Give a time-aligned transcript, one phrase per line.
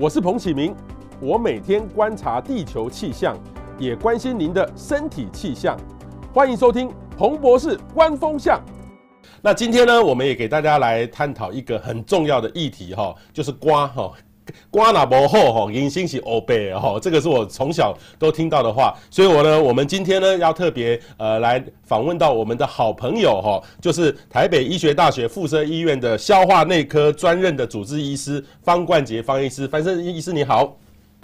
[0.00, 0.72] 我是彭启明，
[1.20, 3.36] 我每天观察地球气象，
[3.80, 5.76] 也关心您的身体气象。
[6.32, 8.62] 欢迎收听彭博士观风向。
[9.42, 14.12] 那今天呢，我们也给大家来探讨一个很重要的议题哈，就是刮哈。
[14.70, 30.76] 瓜那不厚吼，人心是欧贝吼，这个是我从小都听到的话，所以我呢，我们今天呢要特别呃来访问到我们的好朋友哈，就是台北医学大学附设医院的消化内科专任的主治医师方冠杰方医师，方医师你好。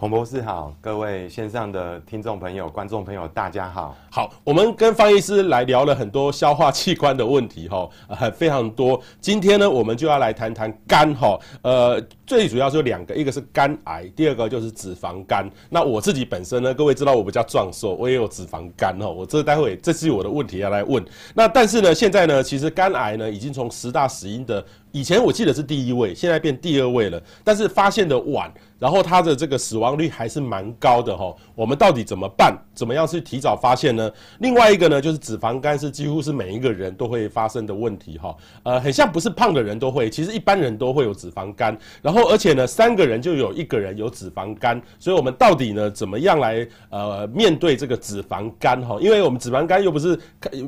[0.05, 3.97] 彭博士好，各位线上的听众朋友、观众朋友，大家好。
[4.11, 9.01] 好，我们跟方医师来聊了很多消化器官的问题，哈，呃，非常多。
[9.19, 15.51] 今天呢，我们就要来谈谈肝，哈，呃，最主要是有两个，一个是肝癌，第二个就是脂肪肝。
[15.71, 21.03] 那我自己本身呢，各位知道我比较壮硕，我也有脂肪肝，哈，我这待会这是我的问题要来问。
[21.33, 24.63] 那但是呢，现在呢，其实肝癌呢，已经从十大死因的，
[24.95, 28.51] 以前我记得是第一位，现在变第二位了，但是发现的晚。
[28.79, 32.57] 然后它的这个死亡率还是蛮高的哈，我们到底怎么办？
[32.75, 34.11] 怎么样去提早发现呢？
[34.41, 41.77] 另外一个呢，就是脂肪肝是几乎是每一个人都会发生的问题哈，呃，很像不是胖的人都会，其实一般人都会有脂肪肝。
[42.03, 48.99] 然后而且呢，三个人就有一个人有脂肪肝，所以我们到底呢，怎么样来呃面对这个脂肪肝哈？
[49.01, 50.19] 因为我们脂肪肝又不是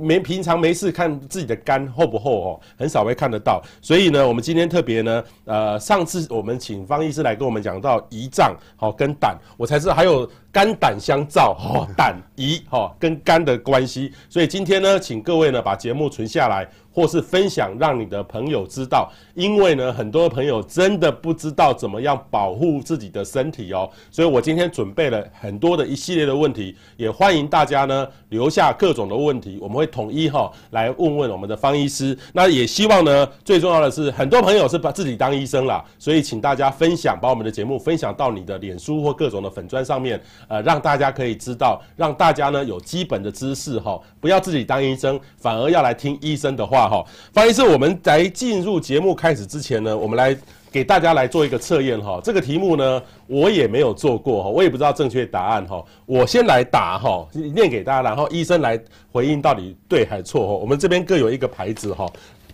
[0.01, 3.63] 没平常没事看自己的肝厚不厚哦，很少会看得到。
[3.83, 7.97] 所以呢，我们今天特别呢，呃，上次我们请方医师来跟我们讲到。
[8.11, 16.67] 胰脏好跟胆，我才知道还有肝胆相照哈，胆胰哈跟肝的关系，所以今天呢，请各位呢把节目存下来。
[16.97, 32.17] 或是分享，让你的朋友知道，因为呢，很多朋友真的不知道怎么样保护自己的身体哦，所以我今天准备了很多的一系列的问题，也欢迎大家呢留下各种的问题，我们会统一哈来问问我们的方医师。
[32.33, 46.86] 那也希望呢，最重要的是，很多朋友是把自己当医生啦，所以请大家分享，把我们的节目分享到你的脸书或各种的粉砖上面，呃，让大家可以知道，让大家呢有基本的知识哈，不要自己当医生，反而要来听医生的话。
[46.89, 50.37] 好，方医师，我们在进入节目开始之前呢，我们来
[50.71, 52.21] 给大家来做一个测验哈。
[52.23, 55.85] 这个题目呢，我也没有做过哈，我也不知道正确答案哈。
[56.05, 58.79] 我先来答哈，念给大家，然后医生来
[59.11, 60.53] 回应到底对还是错哈。
[60.55, 62.07] 我们这边各有一个牌子哈，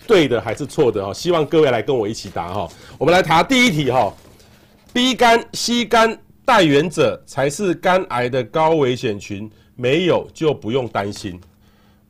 [0.06, 1.12] 对的还是错的哈。
[1.12, 2.68] 希望各位来跟我一起答哈。
[2.98, 4.12] 我们来答第一题哈
[4.92, 11.40] ，B 肝、C 肝带原者才是肝癌的高危险群，没有就不用担心。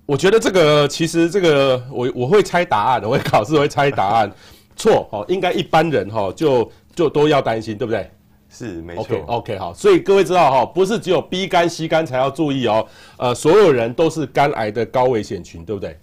[0.04, 4.32] 我觉得这个其实这个我我会猜答案， 我会考试会猜答案，
[4.76, 8.10] 错哦，应该一般人哈就就都要担心，对不对？
[8.50, 9.02] 是没错。
[9.02, 12.86] OK OK 好，所以各位知道哈，不是只有 B 肝 C 肝才要注意哦，
[13.16, 15.98] 呃，所有人都是肝癌的高危险群，对不对？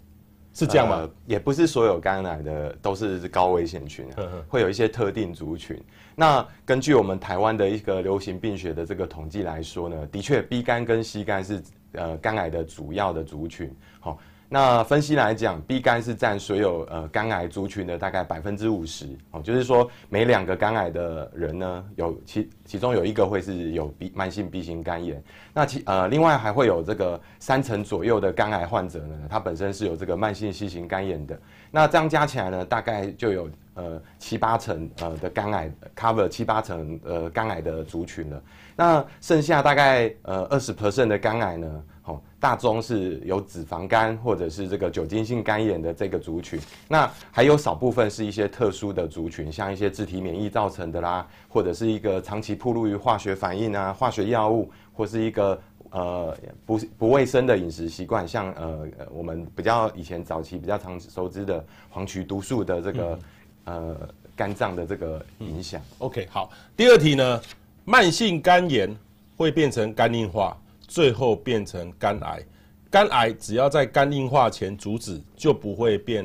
[0.53, 0.95] 是这样吗？
[1.01, 5.79] 呃，也不是所有肝癌的都是高危险群，啊，会有一些特定族群。
[6.15, 11.61] 那根据我们台湾的一个流行病学的这个统计来说呢，的确 B 肝跟 C 肝是。
[11.93, 14.17] 呃，肝癌的主要的族群，好，
[14.47, 25.21] 那分析来讲，B 肝是占所有呃肝癌族群的大概百分之五十，哦，就是说每两个肝癌的人呢，有其其中有一个会是有 B 慢性 B 型肝炎，
[25.53, 31.39] 那其呃另外还会有这个三成左右的肝癌患者呢，他本身是有这个慢性 C 型肝炎的，
[31.71, 38.41] 那这样加起来呢，大概就有呃七八成呃的肝癌 cover 七八成呃肝癌的族群了。
[38.79, 46.57] 那剩下大概呃二十 percent 的肝癌呢，哦，大宗是有脂肪肝或者是这个酒精性肝炎的这个族群，
[46.87, 63.19] 那还有少部分是一些特殊的族群，像一些自体免疫造成的啦，或者是一个长期暴露于化学反应啊、化学药物，或是一个呃不不卫生的饮食习惯，像呃我们比较以前早期比较常熟知的黄曲毒素的这个、
[63.65, 66.07] 嗯、呃肝脏的这个影响、嗯。
[66.07, 67.41] OK，好，第二题呢？
[67.89, 68.95] 慢性肝炎
[69.35, 70.55] 会变成肝硬化，
[70.87, 72.39] 最后变成肝癌。
[72.87, 76.23] 肝癌只要在肝硬化前阻止，就不会变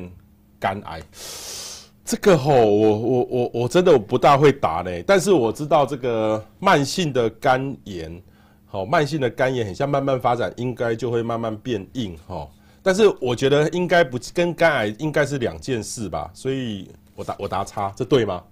[0.59, 1.01] 肝癌。
[2.05, 4.91] 这个吼，我我我我真的我不大会答呢。
[5.07, 8.21] 但是我知道这个慢性的肝炎，
[8.67, 12.47] 好，慢性的肝炎很像慢慢发展，应该就会慢慢变硬哈。
[12.83, 18.43] 但是我觉得应该不跟肝癌应该是两件事吧，所以我答我答叉，这对吗？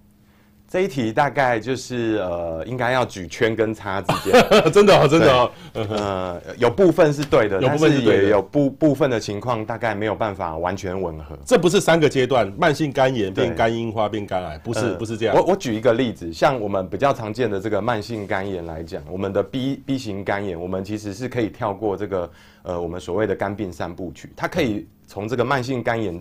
[0.74, 11.38] 这一题大概就是呃，应该要举圈跟叉之间， 真的哦，真的哦，呃，有部分是对的，有部分是也有部部分的情况大概没有办法完全吻合。
[11.46, 15.36] 这不是三个阶段，慢性肝炎变肝硬化变肝癌，不是、呃、不是这样。
[15.36, 22.28] 我我举一个例子，像我们比较常见的这个慢性肝炎来讲，我们的 B B 型肝炎，我们其实是可以跳过这个
[22.64, 26.20] 呃，我们所谓的肝病三部曲，它可以从这个慢性肝炎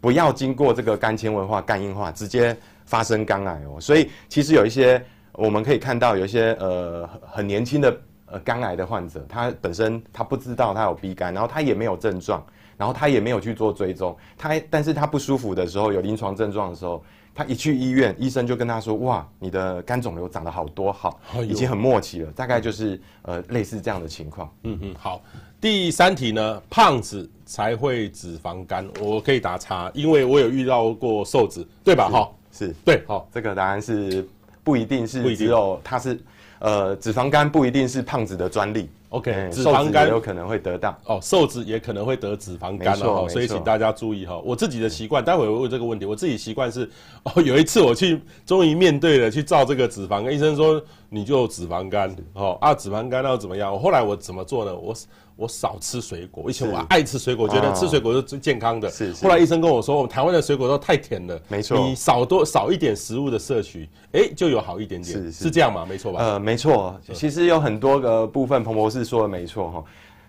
[0.00, 2.56] 不要经过这个肝纤维化、肝硬化，直接。
[2.92, 5.02] 发生肝癌哦，所以其实有一些
[5.32, 7.96] 我们可以看到有一些呃很年轻的
[8.26, 12.44] 呃肝癌的患者，他本身他不知道他有 B 肝，然后他也没有症状，
[12.76, 17.02] 然后他也没有去做追踪，他但是他不舒服的时候，有临床症状的时候，
[17.34, 21.18] 他一去医院，医生就跟他说：“哇，你的肝肿瘤长得好多，好，
[21.48, 24.54] 已经很末期了。”大概就是呃类似这样的情况。
[24.64, 25.22] 嗯嗯，好。
[25.62, 32.08] 第三题呢，胖子才会脂肪肝，我可以打叉，因为我有遇到过瘦子，对吧？
[32.12, 34.24] 哈，是对，好，这个答案是
[34.62, 36.20] 不一定是只有它是。
[36.64, 38.88] 呃，脂肪肝不一定是胖子的专利。
[39.08, 44.38] OK，脂肪肝有可能会得到哦，瘦子也可能会得脂肪肝了哈，所以请大家注意哈。
[44.44, 46.06] 我自己的习惯，待会我问这个问题。
[46.06, 46.88] 我自己习惯是
[47.24, 53.72] 哦，有一次我去终于面对了去照这个脂肪肝，医生说你就有脂肪肝哦啊，脂肪肝要怎么样？
[53.72, 54.72] 我后来我怎么做呢？
[54.72, 54.94] 我
[55.42, 58.88] 我少吃水果，以前我爱吃水果，觉得吃水果是最健康的。
[58.88, 59.12] 是。
[59.14, 61.76] 后来医生跟我说，我们台湾的水果都太甜了，没错。
[61.76, 65.20] 你少多少一点食物的摄取，哎，就有好一点点。
[65.20, 65.84] 是是这样吗？
[65.84, 66.20] 没错吧？
[66.22, 66.94] 呃，没错。
[67.12, 69.84] 其实有很多个部分，彭博士说的没错哈。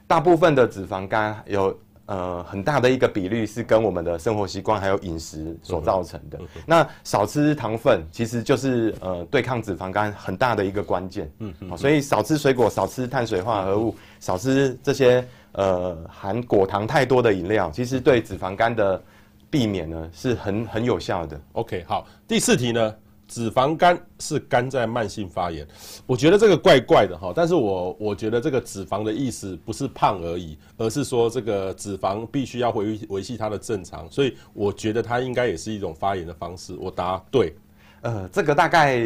[0.08, 6.40] 大部分的脂肪肝有呃很大的一个比率是跟我们的生活习惯还有饮食所造成的。
[6.66, 11.32] 那少吃糖分其实就是呃对抗脂肪肝很大的一个关键。
[11.40, 11.78] 嗯嗯。
[11.78, 19.02] 所以少吃水果，少吃碳水化合物，少吃这些呃含果糖太多的饮料，其实对脂肪肝的
[19.50, 21.40] 避免呢是很很有效的。
[21.54, 22.96] OK，好，第四题呢？
[23.34, 25.68] 脂肪肝是肝在慢性发炎，
[26.06, 36.76] 我觉得这个怪怪的哈，但是我我觉得这个脂肪的意思不是胖而已，而是说这个脂肪必须要维维系它的正常，所以我觉得它应该也是一种发炎的方式。
[36.80, 37.56] 我答对，
[38.04, 38.98] 呃，这个大概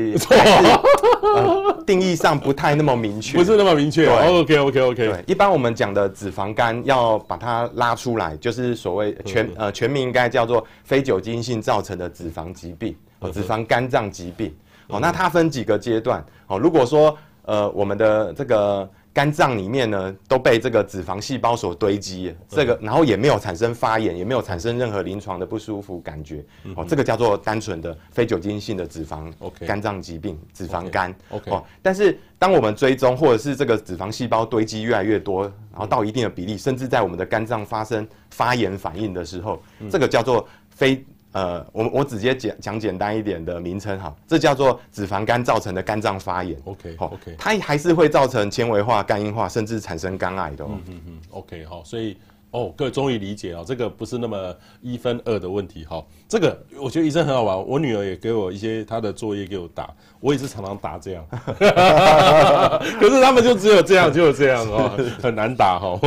[1.85, 4.07] 定义上不太那么明确，不是那么明确。
[4.09, 12.95] OK OK OK，对，一般我们讲的脂肪肝要把它拉出来，就是所谓全呃全名应该叫做非酒精性造成的脂肪疾病。
[13.19, 14.53] 哦，脂肪肝脏疾病，
[14.87, 29.33] 哦，那它分几个阶段，哦，如果说呃我们的这个肝脏里面呢都被这个脂肪细胞所堆积，这个然后也没有产生发炎，也没有产生任何临床的不舒服感觉，哦，这个叫做单纯的非酒精性的脂肪
[29.65, 31.11] 肝脏疾病，脂肪肝
[31.47, 39.59] 哦，但是当我们追踪或者是这个脂肪细胞堆积越来越多，然后到一定的比例，甚至在我们的肝脏发生发炎反应的时候，
[39.89, 41.03] 这个叫做非。
[41.33, 46.57] 呃，我我直接讲讲简单一点的名称哈，这叫做脂肪肝造成的肝脏发炎。
[46.65, 50.69] OK，好，OK，它还是会造成纤维化、肝硬化，甚至产生肝癌的哦。
[50.71, 52.17] 嗯嗯嗯，OK，好，所以
[52.51, 56.03] 哦，各位终于理解了，这个不是那么一分二的问题哈。
[56.29, 61.23] 这个我觉得医生很好玩，我女儿也给我一些她的作业给我答，我也是常常答这样，
[62.99, 65.99] 可是他们就只有这样，只有这样哦，很难答哈。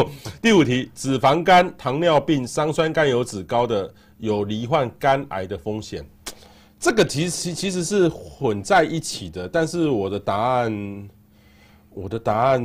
[0.42, 3.88] 第五题，脂肪肝、糖尿病、三酸甘油酯高的。
[4.20, 6.04] 有罹患肝癌的风险，
[6.78, 9.48] 这个其实其实是混在一起的。
[9.48, 11.08] 但是我的答案，
[11.90, 12.60] 我的答案，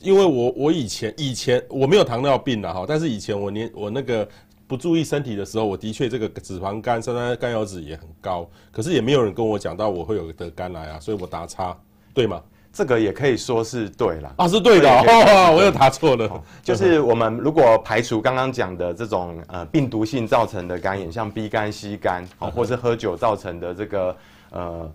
[0.00, 4.26] 因为我我以前以前我没有糖尿病了哈，但是以前我年我那个
[4.66, 11.76] 不注意身体的时候，我的确这个脂肪肝、三酸甘油酯也很高，可是也没有人跟我讲到我会有得肝癌啊，所以我答叉，
[12.14, 12.42] 对吗？
[12.72, 16.42] 这个也可以说是对了啊，是对的，哦，我又答错了。
[16.62, 24.16] 就是我们如果排除刚刚讲的这种呃病毒性造成的肝炎，像 B 肝、C 肝，哦，或是喝酒造成的这个
[24.50, 24.92] 呃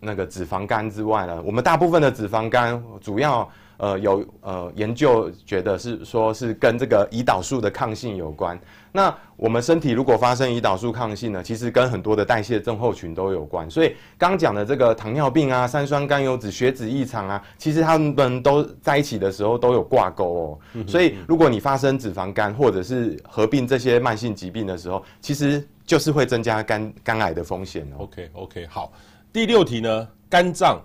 [0.00, 3.48] 那个脂肪肝之外呢，我们大部分的脂肪肝主要。
[3.78, 8.58] 呃，有呃研究觉得是说是跟这个胰岛素的抗性有关。
[8.90, 13.70] 那我们身体如果发生胰岛素抗性呢，其实跟很多的代谢症候群都有关。
[13.70, 20.58] 所以刚讲的这个糖尿病啊、三酸甘油脂、血脂异常啊，其实他们都在一起的时候都有挂钩哦。
[20.86, 28.02] 所以如果你发生脂肪肝或者是合并这些慢性疾病的时候，其实就是会增加肝肝癌的风险哦。
[28.04, 28.92] OK OK，好，
[29.32, 30.80] 第六题呢，肝脏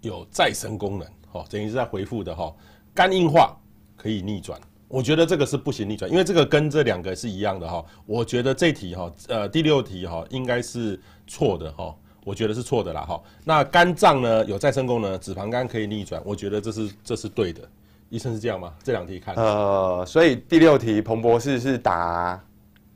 [0.00, 1.08] 有再生功能。
[1.38, 2.54] 哦，等于是在回复的哈，
[2.94, 3.56] 肝硬化
[3.96, 7.84] 可以逆转，我觉得这个是不行逆转，因为这个跟这两个是一样的哈。
[8.06, 13.20] 我觉得这题哈，呃，第六题哈，应该是错的哈，我觉得是错的啦哈。
[13.44, 17.60] 那肝脏呢有再生功能，脂肪肝可以逆转，我觉得这是这是对的。
[18.08, 18.72] 医生是这样吗？
[18.84, 19.34] 这两题看。
[19.34, 22.40] 呃，所以第六题彭博士是答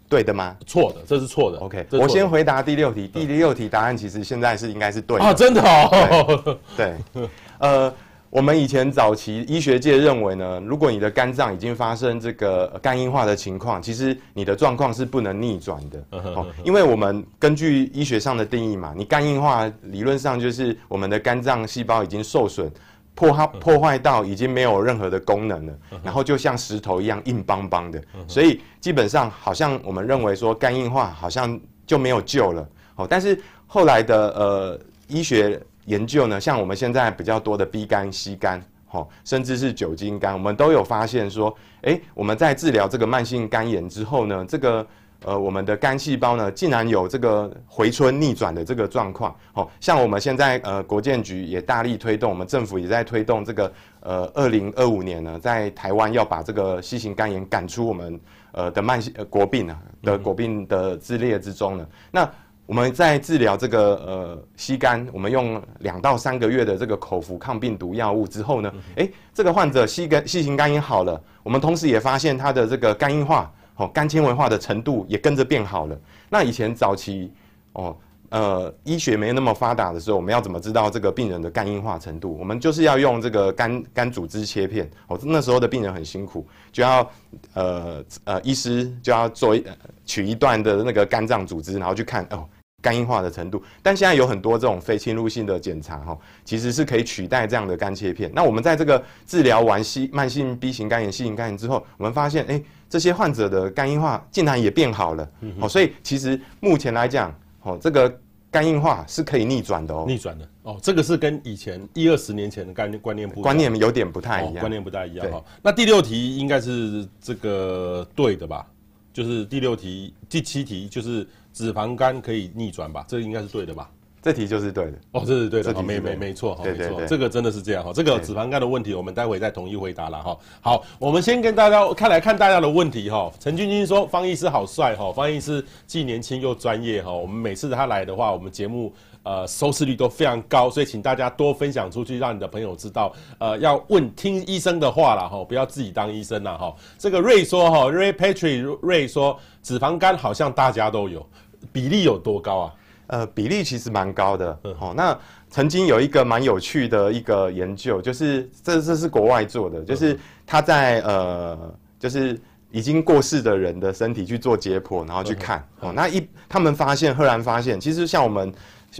[0.09, 0.57] 对的吗？
[0.65, 1.59] 错的，这是错的。
[1.59, 3.09] OK，我先回答第六题。
[3.09, 6.59] 第六题答案其实现在是应该是对的啊，真的哦。
[6.77, 7.29] 对，对
[7.59, 7.93] 呃。
[8.31, 16.05] 我们以前早期医学界认为呢，如果你的肝脏已经发生这个肝硬化的情况，其实你的状况是不能逆转的。
[16.13, 22.71] 哦，因为我们根据医学上的定义嘛，你肝硬化理论上就是我们的肝脏细胞已经受损，
[23.17, 25.73] 破坏破坏到已经没有任何的功能了，
[26.05, 32.69] 然后就像石头一样硬邦邦的，所以基本上好像我们认为说肝硬化好像就没有救了。
[32.95, 35.61] 哦，但是后来的呃医学。
[35.91, 44.87] 研究呢，像我们现在比较多的 B 肝、C 肝，哈，甚至是酒精肝，我们都有发现说，诶，我们在治疗这个慢性肝炎之后呢，这个。
[45.23, 49.37] 呃，我们的肝细胞呢，竟然有这个回春逆转的这个状况。
[49.53, 53.71] 好、哦，像我们现在呃，国建局也大力推动，我们政府也在推动这个
[54.01, 58.19] 呃，二零二五年呢，在台湾要把这个 C 型肝炎赶出我们
[58.53, 61.85] 呃的慢性、呃、国病啊的国病的之列之中呢。
[61.85, 62.31] 嗯、那
[62.71, 73.53] 我们在治疗这个呃吸肝，我们用两到三个月的这个口服抗病毒药物之后呢，哎、嗯，这个患者吸肝 C 型肝炎好了，我们同时也发现他的这个肝硬化。
[73.75, 75.99] 哦，肝纤维化的程度也跟着变好了。
[76.29, 77.33] 那以前早期，
[77.73, 77.97] 哦，
[78.29, 82.37] 呃，医学没那么发达的时候，我们要怎么知道这个病人的肝硬化程度？
[82.39, 84.89] 我们就是要用这个肝肝组织切片。
[85.09, 87.11] 哦，那时候的病人很辛苦，就要
[87.55, 89.65] 呃呃，医师就要做一
[90.05, 92.47] 取一段的那个肝脏组织，然后去看哦。
[92.83, 98.31] 肝硬化的程度，但现在有很多这种非侵入性的检查，哈，其实是可以取代这样的肝切片。
[98.35, 108.19] 那我们在这个治疗完 C 慢性 B 型肝炎、C 型肝炎之后，我们发现，哎，这些患者的肝硬化竟然也变好了，嗯哼，所以其实目前来讲，哦，这个
[108.51, 115.45] 肝硬化是可以逆转的哦，逆转的哦，这个是跟以前一二十年前的概念观念不观念有点不太一样，观念不太一样哈。
[115.63, 118.67] 那第六题应该是这个对的吧？
[119.13, 121.29] 就是第六题，第七题就是。
[121.61, 123.05] 脂肪肝可以逆转吧？
[123.07, 123.91] 这个应该是对的吧？
[124.23, 127.91] 这题就是对的哦，这是对的，没没没错哈，没错，这个真的是这样哈。
[127.91, 130.39] 这个脂肪肝的问题，我们待会再统一回答了哈。
[130.61, 133.33] 好，我们先跟大家看来看大家的问题哈。
[133.39, 137.11] 陈君君说方医师好帅哈，方医师既年轻又专业哈。
[137.11, 143.11] 我们每次他来的话，我们节目呃收视率都非常高，所以请大家多分享出去，让你的朋友知道。
[143.39, 146.77] 呃，要问听医生的话了哈，不要自己当医生了哈。
[146.99, 151.27] 这个瑞说哈，Ray Patrick 瑞说脂肪肝好像大家都有。
[151.73, 152.75] 比例有多高啊？
[153.07, 154.57] 呃，比例其实蛮高的。
[154.63, 165.67] 嗯，好，那曾经有一个蛮有趣的一个研究，就是这这是国外做的，就是他在呃，就是已经过世的人的身体去做解剖，然后去看。
[165.81, 168.53] 哦，那一他们发现，赫然发现，其实像我们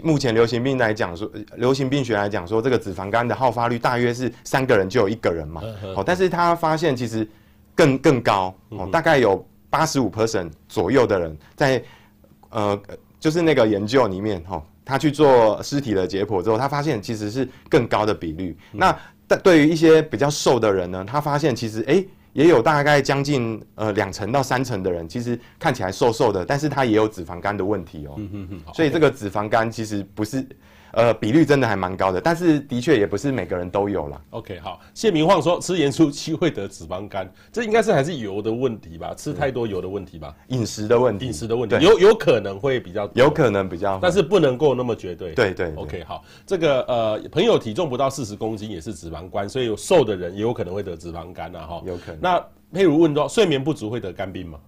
[0.03, 5.61] 目前流行病来讲说，流行病学来讲说，这个脂肪肝的好发率大约是三个人就有一个人嘛。
[5.95, 7.25] 哦，但是他发现其实
[7.73, 11.81] 更更高，哦，大概有八十五 percent 左右的人在。
[12.51, 12.79] 呃，
[13.19, 18.55] 就是那个研究里面哈，他去做尸体的解剖之后，他发现其实是更高的比率。
[18.73, 28.13] 嗯、那但对于一些比较瘦的人呢，他发现其实哎，也有大概将近呃两成到三成的人，其实看起来瘦瘦的，但是他也有脂肪肝的问题哦。
[28.17, 28.61] 嗯嗯嗯。
[28.73, 30.45] 所以这个脂肪肝其实不是。
[30.93, 34.21] 呃，比率真的还蛮高的，但是的确也不是每个人都有啦。
[34.31, 39.13] OK，好，谢明晃说吃盐酥鸡会得脂肪肝，这应该是还是油的问题吧？
[39.15, 40.35] 吃太多油的问题吧？
[40.47, 45.33] 饮食的问题，饮食的问题，有有可能会比较，有可能比较，但是不能够那么绝对。
[45.33, 45.75] 对，对对。
[45.75, 51.59] OK，好，这个呃，朋友体重不到四十公斤也是脂肪肝，所以有瘦的人也有可能会得脂肪肝啊。
[51.61, 51.83] 哈。
[51.85, 52.19] 有可能。
[52.21, 52.37] 那
[52.73, 54.59] 譬如问到，睡眠不足会得肝病吗？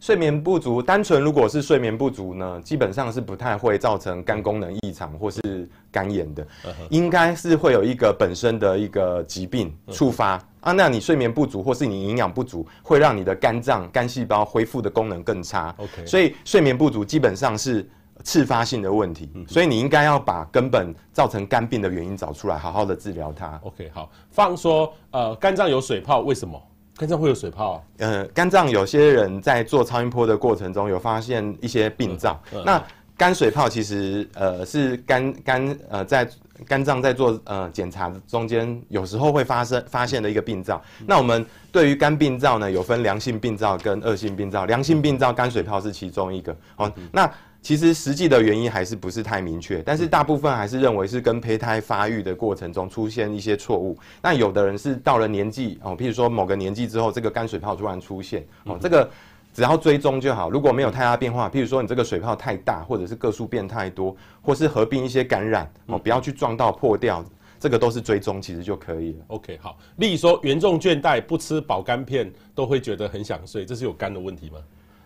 [0.00, 6.46] 睡眠不足，单纯如果是睡眠不足呢，基本上是不太会造成肝功能异常或是肝炎的，
[6.88, 10.72] 应该是会有一个本身的一个疾病触发啊。
[10.72, 15.74] 那你睡眠不足或是你营养不足，会让你的肝脏肝细胞恢复的功能更差。
[15.78, 17.84] OK，所以睡眠不足基本上是
[18.22, 23.58] 次发性的问题，所以你应该要把根本造成肝病的原因找出来，好好的治疗它。
[23.64, 26.60] OK，好，放说呃肝脏有水泡，为什么？
[26.98, 27.82] 肝脏会有水泡啊？
[27.98, 32.38] 呃，肝脏有些人在做超音波的过程中有发现一些病灶。
[32.52, 32.84] 嗯嗯、那
[33.16, 36.28] 肝水泡其实呃是肝肝呃在
[36.66, 40.82] 肝脏在做呃检查中间有时候会发生发现的一个病灶。
[40.98, 44.66] 嗯、那我们对于肝病灶呢，有分良性病灶跟恶性病灶。
[44.66, 46.54] 良性病灶肝水泡是其中一个。
[46.74, 47.30] 好、嗯，那。
[47.60, 53.98] 其实实际的原因还是不是太明确，但是大部分还是认为是跟胚胎发育的过程中出现一些错误。
[54.22, 59.10] 那有的人是到了年纪哦，譬如说某个年纪之后，这个肝水泡突然出现哦，这个
[59.52, 60.48] 只要追踪就好。
[60.48, 67.22] 如果没有太大变化，譬如说你这个水泡太大，或者是个数变太多，或是合并一些感染哦，不要去撞到破掉，
[67.58, 69.18] 这个都是追踪其实就可以了。
[69.26, 69.76] OK，好。
[69.96, 74.58] 例如说严重倦怠不吃保肝片都会觉得很想睡，这是有肝的问题吗？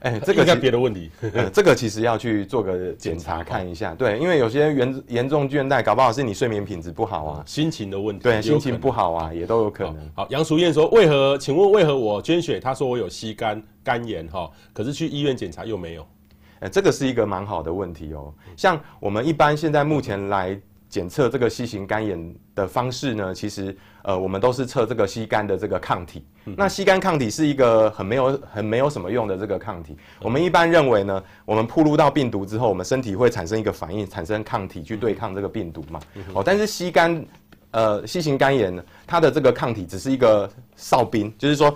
[0.02, 9.97] 哎，这个应该别的问题，呃，这个其实要去做个检查看一下，对，因为有些严严重倦怠，搞不好是你睡眠品质不好啊，心情的问题，对，心情不好啊，也都有可能。
[10.14, 11.38] 好，杨淑燕说，为何？
[11.38, 16.06] 请问为何我捐血，他说我有吸肝肝炎哈，可是去医院检查又没有？
[16.59, 18.32] 哎，这个是一个蛮好的问题哦。
[18.56, 20.61] 像我们一般现在目前来
[20.92, 26.22] 检测这个 C 型肝炎的方式呢，其实呃，我们都是测这个 C 肝的这个抗体。
[26.44, 29.94] 嗯、那 C 肝抗体是一个很没有很没有什么用的这个抗体。
[29.94, 35.99] 嗯、我们一般认为呢，我们暴露到病毒之后，我们身体会产生一个反应，产生抗体去对抗这个病毒嘛。
[36.14, 37.25] 嗯、哦，但是 C 肝
[37.70, 40.46] 呃 C 型肝炎呢，它的这个抗体只是一个
[40.76, 41.75] 哨兵，就是说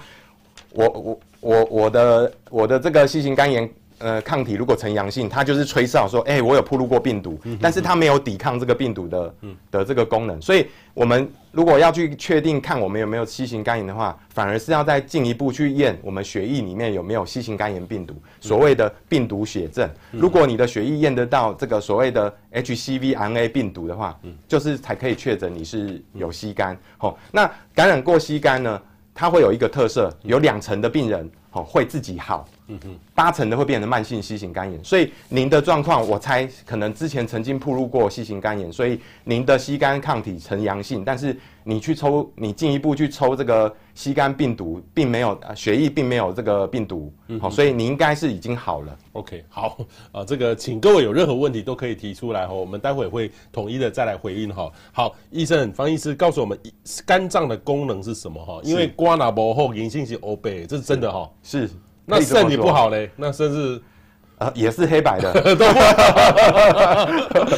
[0.74, 3.66] 我我我我的我的这个 C 型肝炎。
[3.98, 9.34] 呃，抗体如果呈阳性，它就是吹哨说，哎、欸，我有暴露过病毒，但是它没有抵抗这个病毒的
[9.70, 10.40] 的这个功能。
[10.42, 19.88] 所以，我们如果要去确定看我们有没有 C 型肝炎的话，反而是要再进一步去验我们血液里面有没有 C 型肝炎病毒，所谓的病毒血症。
[20.10, 26.76] 如果你的血液验得到这个所谓的 HCV RNA 病毒的话，就是才可以确诊你是有 C 肝。
[26.98, 28.82] 好，那感染过 C 肝呢，
[29.14, 32.46] 它会有一个特色，有两成的病人哦会自己好。
[32.68, 48.98] 嗯哼，八成的会变成慢性 C 型肝炎，所以您的状况，我猜可能之前曾经暴露过 C 型肝炎，所以您的 C 肝抗体呈阳性，但是你去抽，你进一步去抽这个 C 肝病毒，并没有血液并没有这个病毒，好，所以你应该是已经好了。
[49.12, 49.78] OK，好，
[50.10, 54.68] 啊，这个请各位有任何问题都可以提出来哈，我们待会会统一的再来回应哈。
[54.92, 56.58] 好，医生方医师告诉我们
[57.06, 58.60] 肝脏的功能是什么哈？
[58.64, 61.30] 因为瓜拿博后阴性是欧贝，这是真的哈？
[61.44, 61.70] 是。
[62.06, 63.10] 那肾你不好嘞？
[63.16, 63.82] 那甚至
[64.38, 65.32] 啊，也是黑白的，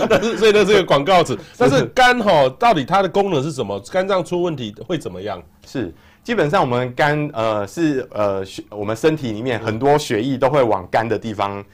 [0.09, 1.39] 但是所以呢，这个广告词。
[1.57, 3.79] 但是肝吼，到底它的功能是什么？
[3.91, 5.43] 肝脏出问题会怎么样？
[5.67, 5.93] 是。
[6.29, 11.65] 基本上我们肝呃是呃血我们身体里面很多血液都会往肝的地方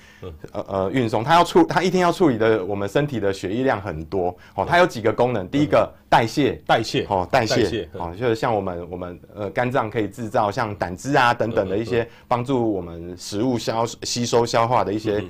[0.52, 15.20] 呃呃运送，它要处它一天要处理的我们身体的血液量很多哦，它有几个功能，第一个代谢代谢哦代谢哦就是像我们我们呃肝脏可以制造像胆汁啊等等的一些帮助我们食物消吸收消化的一些。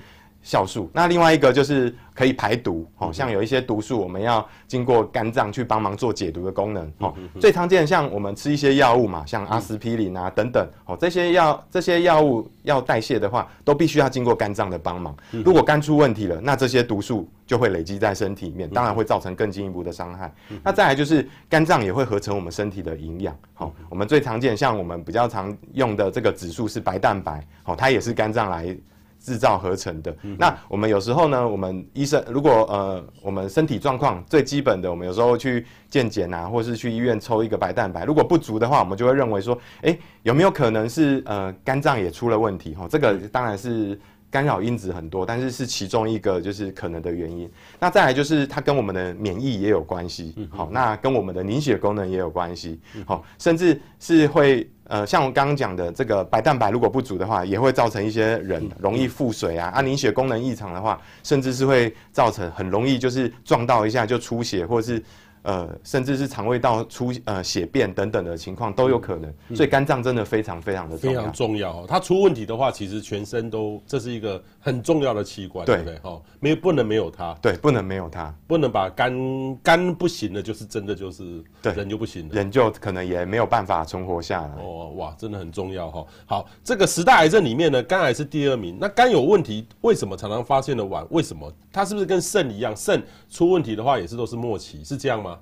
[0.45, 15.17] 酵素，那另外一个就是可以排毒，哦，像有一些毒素，我们要经过肝脏去帮忙做解毒的功能，哦，最常见的像我们吃一些药物嘛，像阿司匹林啊等等，哦，这些药这些药物要代谢的话，都必须要经过肝脏的帮忙。
[15.31, 20.31] 如果肝出问题了，那这些毒素就会累积在身体里面，当然会造成更进一步的伤害。
[20.63, 28.77] 那再来就是肝脏也会合成我们身体的营养，好，我们最常见像我们比较常用的这个指数是白蛋白，好，它也是肝脏来。
[29.25, 42.75] 制造合成的，那我们有时候呢，我们医生如果呃，我们身体状况最基本的，我们有时候去健检啊，或是去医院抽一个白蛋白，如果不足的话，我们就会认为说，诶，有没有可能是呃肝脏也出了问题？
[42.75, 43.99] 哈，这个当然是。
[44.31, 47.49] 干扰因子很多，但是是其中一个就是可能的原因。
[47.79, 65.03] 那再来就是它跟我们的免疫也有关系，好，那跟我们的凝血功能也有关系，好，甚至是会呃，像我刚刚讲的这个白蛋白如果不足的话，也会造成一些人容易腹水啊，啊，凝血功能异常的话，甚至是会造成很容易就是撞到一下就出血，或者是。
[65.45, 71.21] 呃，甚至是肠胃道出呃血便等等的情况都有可能，嗯、所以肝脏真的非常非常的重要。
[71.21, 71.85] 非常重要哦。
[71.87, 75.99] 它出问题的话，其实全身都这是一个很重要的器官，对，不对？
[75.99, 84.55] 哈，没有不能没有它，对，不能没有它，不能把肝肝不行了，就是真的就是对人就不行了，人就可能也没有办法存活下来。
[84.63, 86.07] 哦，哇，真的很重要哈。
[86.25, 88.79] 好，这个十大癌症里面呢，肝癌是第二名。
[88.81, 91.07] 那肝有问题，为什么常常发现的晚？
[91.11, 91.53] 为什么？
[91.71, 92.75] 它是不是跟肾一样？
[92.75, 95.34] 肾出问题的话，也是都是末期，是这样吗？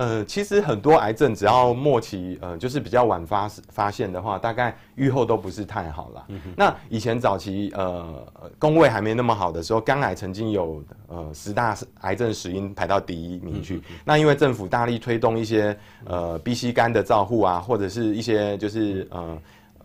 [0.00, 6.24] 呃，其实很多癌症只要末期，呃，就是比较晚发发现的话，大概预后都不是太好了。
[6.28, 8.26] 嗯、那以前早期，呃，
[8.58, 13.76] 公卫还没那么好的时候，肝癌曾经有呃十大癌症死因排到第一名去。
[13.90, 19.38] 嗯、那因为政府大力推动一些呃 B C 肝的照护啊，或者是一些就是呃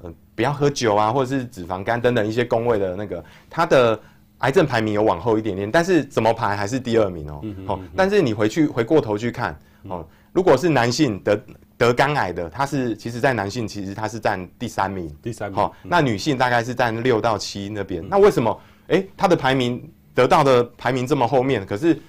[0.03, 3.99] 呃不要喝酒啊，或者是脂肪肝等等一些公卫的那个，它的
[4.37, 7.41] 癌症排名有往后一点点，但是怎么排还是第二名哦。
[7.43, 9.53] 嗯、哼哦，但是你回去回过头去看。
[9.89, 11.39] 哦，如果是男性得
[11.77, 15.55] 得肝癌的，他是其实，在男性其实他是占第三名，第三名。
[15.55, 18.03] 好、那女性大概是占六到七那边。
[18.03, 18.59] 嗯、那为什么？
[18.87, 21.99] 哎、欸，他的排名得到的排名这么后面，可是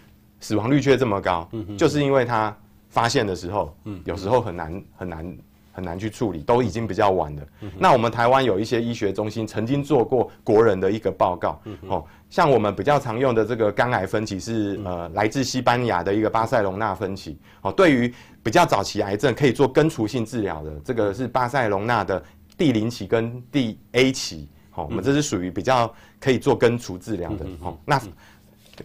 [0.41, 1.49] 死亡率却这么高？
[1.79, 2.57] 就是因为他
[2.89, 5.39] 发现的时候，嗯，有时候很难很难。
[5.77, 7.43] 很难去处理，都已经比较晚了。
[7.61, 17.39] 嗯、那我们台湾有一些医学中心曾经做过国人的一个报告，嗯、哦，像我们比较常用的这个肝癌分期是、嗯、呃来自西班牙的一个巴塞隆纳分期。
[17.62, 18.12] 哦，对于
[18.43, 22.23] 比较早期癌症可以做根除性治疗的，这个是巴塞隆纳的
[22.57, 24.49] 第零期跟第 A 期。
[24.75, 27.47] 哦，我们这是属于比较可以做根除治疗的。
[27.61, 28.01] 哦，那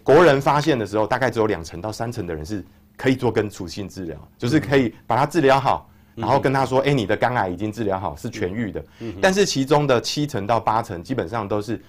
[0.02, 2.64] 国人发现的时候，大概只有两成到三成的人是
[2.96, 5.88] 可以做根除性治疗，就是可以把它治疗好。
[6.14, 8.84] 然后跟他说：“哎、欸，你的肝癌已经治疗好，是痊愈的。
[9.00, 11.82] 嗯、但是其中的七成到八成，基本上都是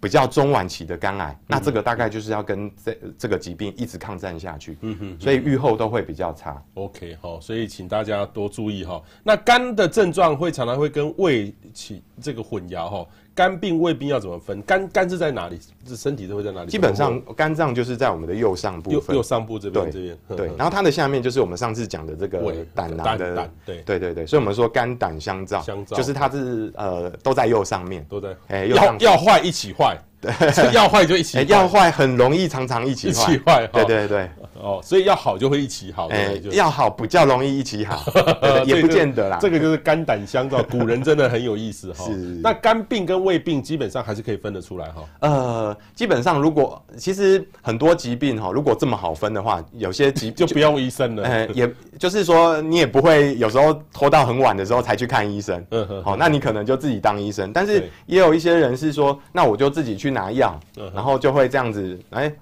[0.00, 6.62] 比较中晚期的肝癌，嗯、那这个大概就是要跟这这个疾病一直抗战下去，嗯哼，所以预后都会比较差。
[6.74, 9.02] OK，好，所以请大家多注意哈。
[9.22, 13.06] 那肝的症状会常常会跟胃起这个混淆哈。
[13.36, 14.62] 肝病、胃病要怎么分？
[14.62, 15.60] 肝肝是在哪里？
[15.86, 16.70] 是身体都会在哪里？
[16.70, 19.84] 基本上肝脏就是在我们的右上部分，右上部这边。
[19.84, 20.18] 对这边。
[20.38, 22.40] 对，然后它的下面就是我们上次讲的这个
[22.74, 23.50] 胆囊的。
[23.66, 28.34] 对对对对，所以我们说肝胆相照，相照就是它是呃都在右上面，都在。
[28.48, 29.98] 哎，要要坏一起坏。
[30.18, 30.32] 对，
[30.72, 33.12] 要坏就一起，要坏很容易，常常一起坏。
[33.12, 34.30] 一起坏，对对对。
[34.66, 36.08] 哦，所以要好就会一起好。
[36.08, 38.02] 哎，要好比较容易一起好，
[38.66, 39.38] 也不见得啦。
[39.40, 42.04] 这个就是肝胆相照，古人真的很有意思哈。
[42.10, 42.16] 是。
[42.42, 45.04] 那肝病跟胃病基本上还是可以分得出来哈。
[45.20, 51.22] 呃，基本上如果其实很多疾病哈，如果这么好分的话，有些疾 就不用医生了。
[51.22, 55.64] 哎，也就是说你也不会有时候拖到很晚的时候才去看医生。
[55.70, 56.02] 嗯哼。
[56.02, 60.58] 好，那你可能就自己当医生，但是也有一些人是说，那我就自己去拿药，
[60.92, 62.32] 然后就会这样子，哎，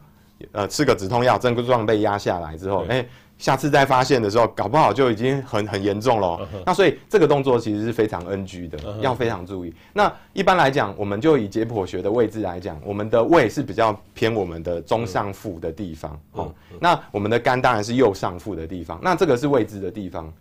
[0.53, 3.07] 呃，吃个止痛药，症状被压下来之后，哎，
[3.39, 6.39] 下次再发现的时候，搞不好就已经很很严重了。
[6.67, 9.73] 那所以这个动作其实是非常 NG 的，要非常注意。
[9.93, 20.33] 那一般来讲，我们就以解剖学的位置来讲，我们的胃是比较偏我们的中上腹的地方，哦，那我们的肝当然是右上腹的地方，那这个是位置的地方，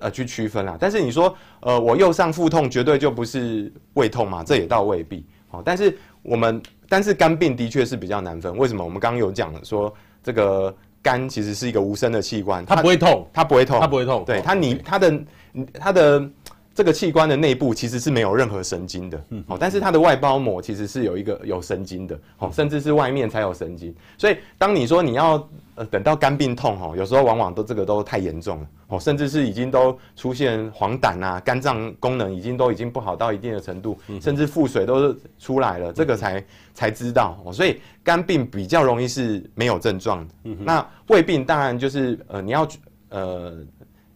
[0.00, 0.76] 呃，去区分啦。
[0.80, 4.42] 但是你说，呃，我右上腹痛绝对就不是胃痛嘛？
[4.42, 5.24] 这也倒未必。
[5.48, 8.54] 好，但是我们，但是肝病的确是比较难分。
[8.54, 8.84] 为什么？
[8.84, 9.90] 我们刚刚有讲说，
[10.22, 14.22] 这个肝其实是一个无声的器官，它不会痛，它不会痛，它不会痛。
[14.26, 15.24] 对，它你它的
[15.72, 16.30] 它的。
[16.74, 23.94] 这个器官的内部其实是没有任何神经的，好，但是它的外包膜其实是有一个有神经的，好，甚至是外面才有神经。
[24.16, 37.38] 所以当你说你要呃等到肝病痛哈，有时候往往都这个都太严重了，哦，甚至是已经都出现黄疸啊，肝脏功能已经都已经不好到一定的程度，甚至腹水都出来了，这个才才知道。
[37.52, 42.66] 所以肝病比较容易是没有症状的，那胃病当然就是呃你要
[43.10, 43.58] 呃。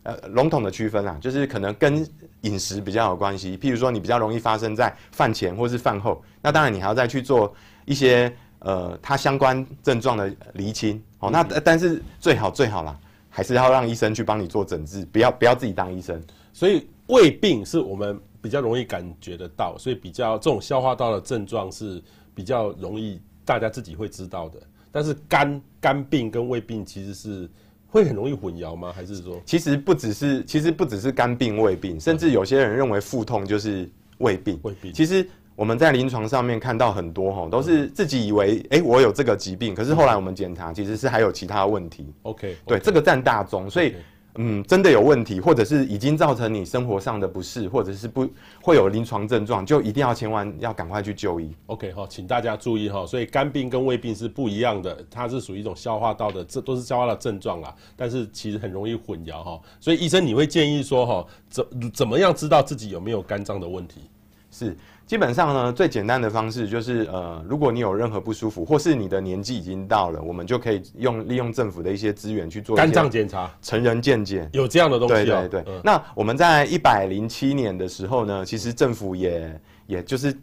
[0.06, 2.08] 呃，笼统的区分啊，就是可能跟
[2.46, 3.58] 饮食比较有关系。
[3.58, 7.54] 譬如说，你比较容易发生在饭前或是饭后，那当然你还要再去做
[7.84, 11.02] 一些呃它相关症状的厘清。
[11.18, 16.22] 哦，那但是最好最好啦，还是要让医生去帮你做诊治，不要不要自己当医生。
[16.52, 22.02] 所以胃病是我们比较容易感觉得到，所以比较这种消化道的症状是
[22.34, 24.58] 比较容易大家自己会知道的。
[24.90, 27.50] 但是肝肝病跟胃病其实是。
[27.96, 28.92] 会很容易混淆吗？
[28.94, 34.60] 还是说，其实不只是，其实不只是肝病、胃病，甚至有些人认为腹痛就是胃病。
[34.64, 34.92] 胃病。
[34.92, 42.12] 其实我们在临床上面看到很多哈，都是自己以为哎、欸，我有这个疾病，可是后来我们检查，其实是还有其他问题。
[42.22, 43.94] OK，对，这个占大宗，所以。
[44.38, 48.28] 嗯，真的有问题，或者是已经造成你生活上的不适，或者是不
[48.60, 51.50] 会有临床症状，就一定要千万要赶快去就医。
[51.66, 59.60] OK 哈，请大家注意哈，所以肝病跟胃病是不一样的，它是属于一种消化道的，这都是消化道的症状啦，但是其实很容易混淆哈。
[59.80, 64.02] 所以医生你会建议说哈，怎怎么样知道自己有没有肝脏的问题？
[64.50, 64.76] 是。
[65.06, 75.14] 基本上呢，最简单的方式就是，呃，如果你有任何不舒服，或是你的年纪已经到了，我们就可以用利用政府的一些资源去做肝脏检查、成人健检，有这样的东西。
[75.14, 75.64] 对对对。
[75.68, 80.36] 嗯、那我们在一百零七年的时候呢，其实政府也也就是。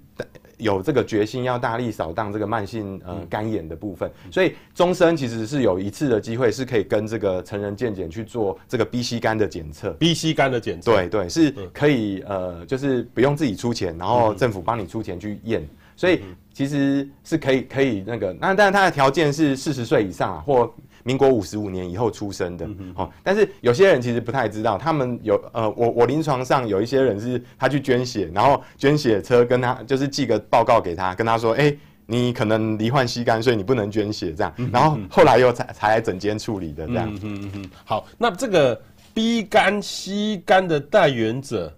[0.57, 16.21] 有这个决心要大力扫荡这个慢性呃肝炎的部分，所以终身其实是有一次的机会是可以跟这个成人健检去做这个 B C 肝的检测，B C 肝的检测，对对，是可以呃，就是不用自己出钱，然后政府帮你出钱去验，所以
[16.53, 20.73] 其实是可以可以那个，那但是它的条件是四十岁以上啊或。
[21.03, 37.13] 民国五十五年以后出生的，好，但是有些人其实不太知道，他们有呃，我我临床上有一些人是他去捐血，然后捐血车跟他就是寄个报告给他，跟他说，哎，你可能罹患 C 肝，所以你不能捐血这样，然后后来又才才来整间处理的这样。
[37.15, 37.69] 嗯嗯嗯。
[37.83, 38.81] 好，那这个
[39.13, 41.75] B 肝、C 肝的代原者，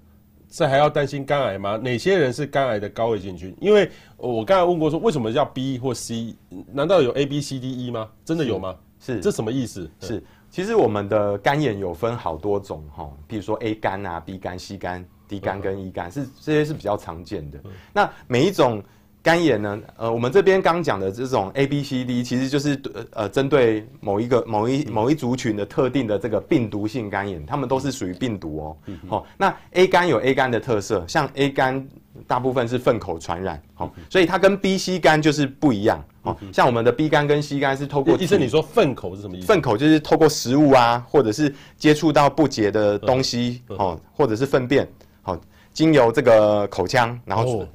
[0.50, 1.78] 这还要担心肝癌吗？
[1.78, 3.56] 哪些人是肝癌的高危险群？
[3.60, 6.36] 因为我刚才问过说，为什么叫 B 或 C？
[6.72, 8.08] 难道有 A、B、C、D、E 吗？
[8.24, 8.76] 真的有吗？
[9.06, 9.90] 是，这什么意思？
[10.00, 17.60] 是，其实我们的肝炎有分好多种哈，比如说 A 肝啊、B 肝、C 肝、D 肝跟 E 肝，是这些是比较常见的。
[17.94, 18.82] 那每一种
[19.22, 28.78] 肝炎呢，呃，我们这边刚讲的这种 A、B、C、D，其实就是呃针对某一个某一某一族群的特定的这个病毒性肝炎，他们都是属于病毒哦。
[29.08, 31.88] 好，那 A 肝有 A 肝的特色，像 A 肝。
[32.28, 39.48] 大部分是粪口传染，好，所以它跟 B、C 肝就是不一样，哦，像我们的 B 肝跟 C 肝是透过，医生你说粪口是什么意思？
[39.48, 44.88] 粪口就是透过食物啊，或者是接触到不洁的东西，哦，或者是粪便，
[45.22, 45.38] 好，
[45.74, 47.68] 经由这个口腔，然后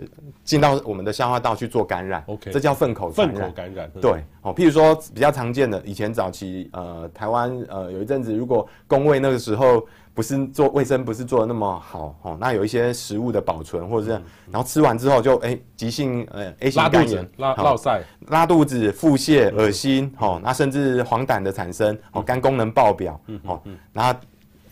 [0.42, 2.24] 进到我们的消化道去做感染。
[2.26, 3.36] OK，这叫粪口传染。
[3.36, 3.90] 粪口感染。
[4.00, 9.86] 对，哦，譬如说比较常见的，以前早期呃台湾呃有一阵子，如果公卫那个时候
[10.20, 23.58] 不是做卫生不是做的那么好，哦，那有一些食物的保存或者是，嗯、然后吃完之后就哎急性呃 A 型肝炎，拉拉塞，拉肚子、腹泻、恶心，哦，那甚至黄疸的产生，哦，肝功能爆表，哦，
[23.94, 24.20] 然后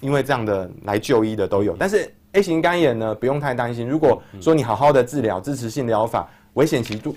[0.00, 7.16] 因为这样的来就医的都有，但是 A 型肝炎呢不用太担心，如果说你好好的治疗支持性疗法，危险期度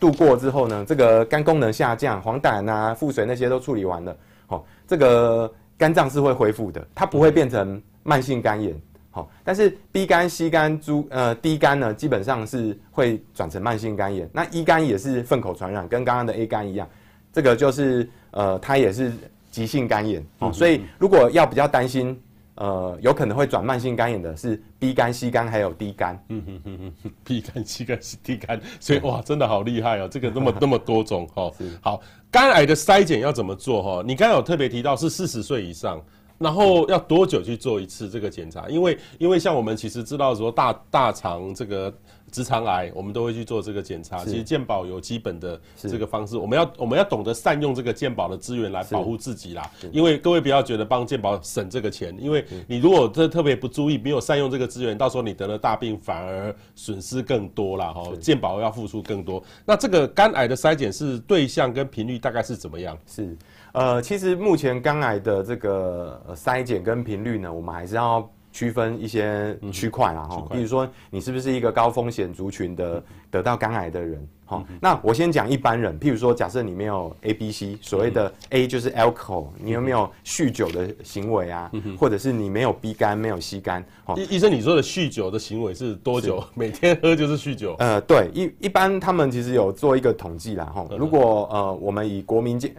[0.00, 4.16] 度过之后呢，这个肝功能下降、黄疸啊、腹水那些都处理完了，
[4.48, 5.48] 哦，这个。
[5.78, 8.74] 肝脏是会恢复的，它不会变成慢性肝炎。
[9.10, 14.28] 好，但是 B 肝、C 肝、猪呃 D 肝呢，基本上是会转成慢性肝炎。
[14.32, 16.86] 那 E 肝也是粪口传染，跟刚刚的 A 肝一样，
[17.32, 19.12] 这个就是呃它也是
[19.50, 20.22] 急性肝炎。
[20.40, 22.20] 哦，所以如果要比较担心。
[22.58, 26.20] 呃，有可能会转慢性肝炎的是 B 肝、C 肝还有 D 肝。
[26.28, 30.08] 嗯哼哼哼，B 肝、C 肝、D 肝，所以哇，真的好厉害哦！
[30.10, 31.50] 这个那么 那么多种哈。
[31.80, 34.02] 好，肝癌的筛检要怎么做哈？
[34.04, 36.02] 你刚刚有特别提到是四十岁以上。
[36.38, 38.68] 然后要多久去做一次这个检查？
[38.68, 41.92] 因为因为像我们其实知道说大大肠这个
[42.30, 44.24] 直肠癌，我们都会去做这个检查。
[44.24, 49.68] 其实健保有基本的这个方式，我们要我们要懂得善用这个健保的资源来保护自己啦。
[49.90, 57.92] 因为各位不要觉得帮健保省这个钱，因为你如果这特别不注意，没有善用这个资源，到时候你得了大病反而损失更多啦。
[57.92, 58.02] 哈。
[58.20, 59.42] 健保要付出更多。
[59.64, 62.96] 那这个肝癌的筛检是对象跟频率大概是怎么样？
[63.06, 63.36] 是。
[63.72, 70.46] 呃，其实目前肝癌的这个筛检跟频率呢，我们还是要区分一些区块啦哈。
[70.50, 74.28] 比如说，你是不是一个高风险族群的得到肝癌的人？
[74.46, 76.00] 好，那我先讲一般人。
[76.00, 81.70] 譬如说，假设你没有 A、B、C，所谓的 A 就是 alcohol，你有没有酗酒的行为啊？
[81.98, 83.84] 或者是你没有 B 肝，没有 C 肝？
[84.16, 86.42] 医医生，你说的酗酒的行为是多久？
[86.54, 87.76] 每天喝就是酗酒？
[87.78, 90.86] 呃，对，一一般他们其实有做一个统计啦哈。
[90.96, 92.74] 如果呃，我们以国民健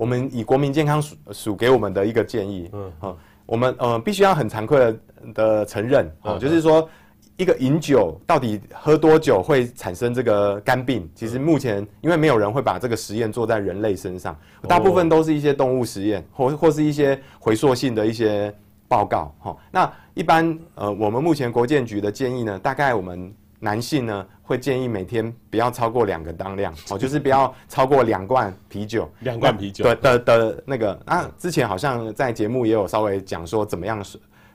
[0.00, 4.96] 我们以国民健康署署给我们的一个建议，嗯，好，我们呃必须要很惭愧的
[5.34, 6.88] 的承认，哦，就是说
[7.36, 11.06] 一个饮酒到底喝多久会产生这个肝病？
[11.14, 14.34] 其实目前因为没有人会把这个实验做在人类身上，
[14.66, 18.50] 大部分都是一些动物实验，或或是一些回溯性的一些
[18.88, 19.54] 报告，哈。
[19.70, 23.30] 那一般呃，我们目前国建局的建议呢，大概我们。
[23.62, 29.06] 男性呢，会建议每天不要超过两个当量哦，就是不要超过两罐啤酒。
[29.20, 29.84] 两罐啤酒。
[29.84, 34.02] 对的的那个啊，之前好像在节目也有稍微讲说怎么样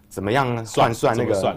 [0.09, 1.55] 怎么样算算那个，算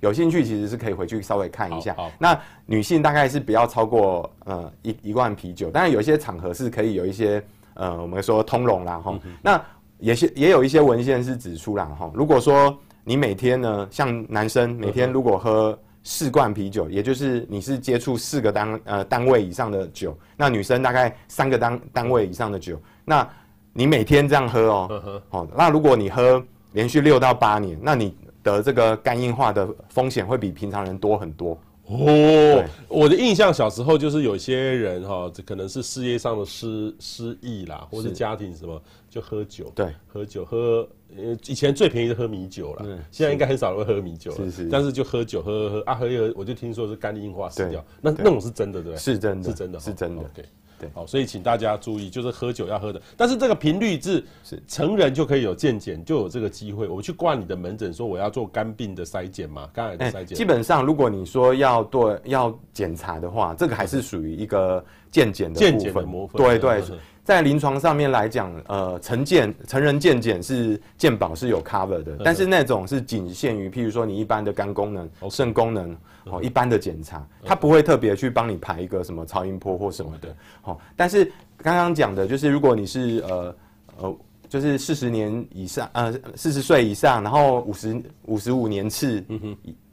[0.00, 1.94] 有兴趣其实是可以回去稍微看一下。
[2.18, 9.18] 那女性大概是不要超过呃一一罐啤酒，当然有一些场合是可以有一些呃我们说通融啦哈。
[9.42, 9.62] 那
[9.98, 15.78] 也是也有一些文献是指出啦哈，如果说你每天呢，像男生每天如果喝。
[16.08, 23.28] 四罐啤酒，也就是你是接触四个单呃单位以上的酒，那女生大概三个单单位以上的酒，那
[23.72, 26.40] 你每天这样喝哦，哦，那如果你喝
[26.74, 31.58] 连续六到八年，那你得这个肝硬化的风险会比平常人多很多。
[31.86, 44.50] 哦，我的印象小时候就是有些人哈，这可能是事业上的失失意啦，或是家庭什么就喝酒，对，喝酒喝，呃，以前最便宜的喝米酒啦，现在应该很少人会喝米酒了，是。
[44.50, 48.98] 是，但是就喝酒喝喝喝啊，喝一喝我就听说是肝硬化死掉，那那种是真的对不对？
[48.98, 50.44] 是真的，是真的，是真的，对。
[50.78, 56.86] 对，好，所以请大家注意，就是喝酒要喝的，但是这个频率是是成人就可以有健检，就有这个机会。
[56.86, 60.36] 我去挂你的门诊，说我要做肝病的筛检嘛，肝癌的筛检。
[60.36, 66.06] 基本上，如果你说要做要检查的话，这个还是属于一个健检的部分。
[66.10, 66.82] 部分对对，
[67.26, 75.94] 在临床上面来讲，呃，成健成人健检是健保是有 cover 的，但是那种是仅限于，譬如说你一般的肝功能、肾功能。
[76.28, 80.34] 哦，一般的检查，它不会特别去帮你排一个什么超音波或什么的。
[80.60, 81.24] 好，但是
[81.58, 83.56] 刚刚讲的就是，如果你是呃
[83.98, 84.16] 呃，
[84.48, 89.24] 就是四十年以上，呃，四十岁以上，然后五十五十五年次，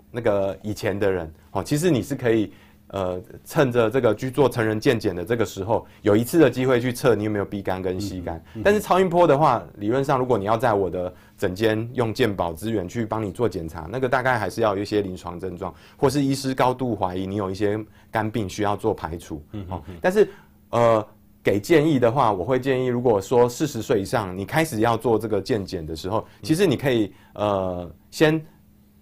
[0.10, 2.52] 那个以前的人，哦，其实你是可以。
[2.94, 8.38] 呃，趁着这个去做成人健检的这个时候，有一次的机会去测你有没有 B 肝跟 C 肝。
[8.54, 19.44] 嗯嗯、但是超音波的话，理论上如果你要在我的诊间用健保资源去帮你做检查，那个大概还是要有一些临床症状，或是医师高度怀疑你有一些肝病需要做排除。
[19.54, 19.96] 嗯，好、嗯。
[20.00, 20.30] 但是
[20.70, 21.04] 呃，
[21.42, 28.40] 给建议的话，我会建议，如果说四十岁以上你开始要做这个健检的时候，其实你可以呃先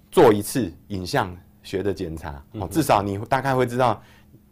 [0.09, 1.35] 做一次影像。
[1.63, 4.01] 学的检查，哦，至少你大概会知道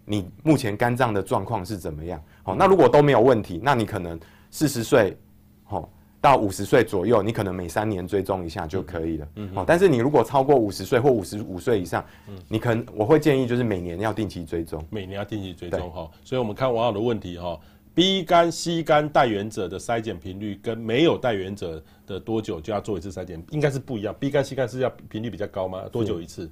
[0.06, 2.22] 你目前肝脏的状况是怎么样。
[2.44, 4.20] 好，那如果都没有问题，那你可能
[4.52, 5.16] 四十岁，
[5.64, 5.90] 好，
[6.22, 9.28] 到五十岁左右，你可能每三年追踪一下就可以了。
[9.36, 16.10] 嗯，好，但是你如果超过五十岁或五十五岁以上，嗯，你可能我会建议就是每年要定期追踪，每年要定期追踪哈。
[16.24, 17.60] 所以我们看网友的问题哈
[17.94, 24.16] ，B 肝、C 肝带原者的筛检频率跟没有带原者的多久就要做一次筛检，应该是不一样。
[24.20, 25.84] B 肝、C 肝是要频率比较高吗？
[25.92, 26.50] 多久一次？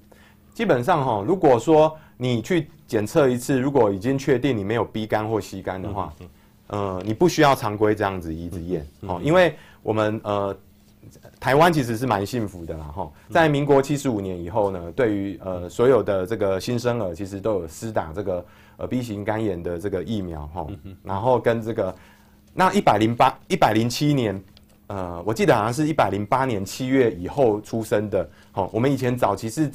[0.57, 6.11] 基本上哈，如果说你去检测一次，如果已经确定你没有 B 肝或 C 肝的话。
[6.19, 6.27] 嗯
[6.69, 10.53] 呃，你不需要常规这样子一直验哦，因为我们呃，
[11.39, 20.67] 台湾其实是蛮幸福的啦哈，在民国七十五年以后呢，对于呃所有的这个新生儿，其实都有施打这个呃 B 型肝炎的这个疫苗哈，
[21.03, 21.95] 然后跟这个
[22.53, 24.43] 那一百零八一百零七年，
[24.87, 29.71] 呃，我记得好像是一百零八年七月以后出生的，哈，我们以前早期是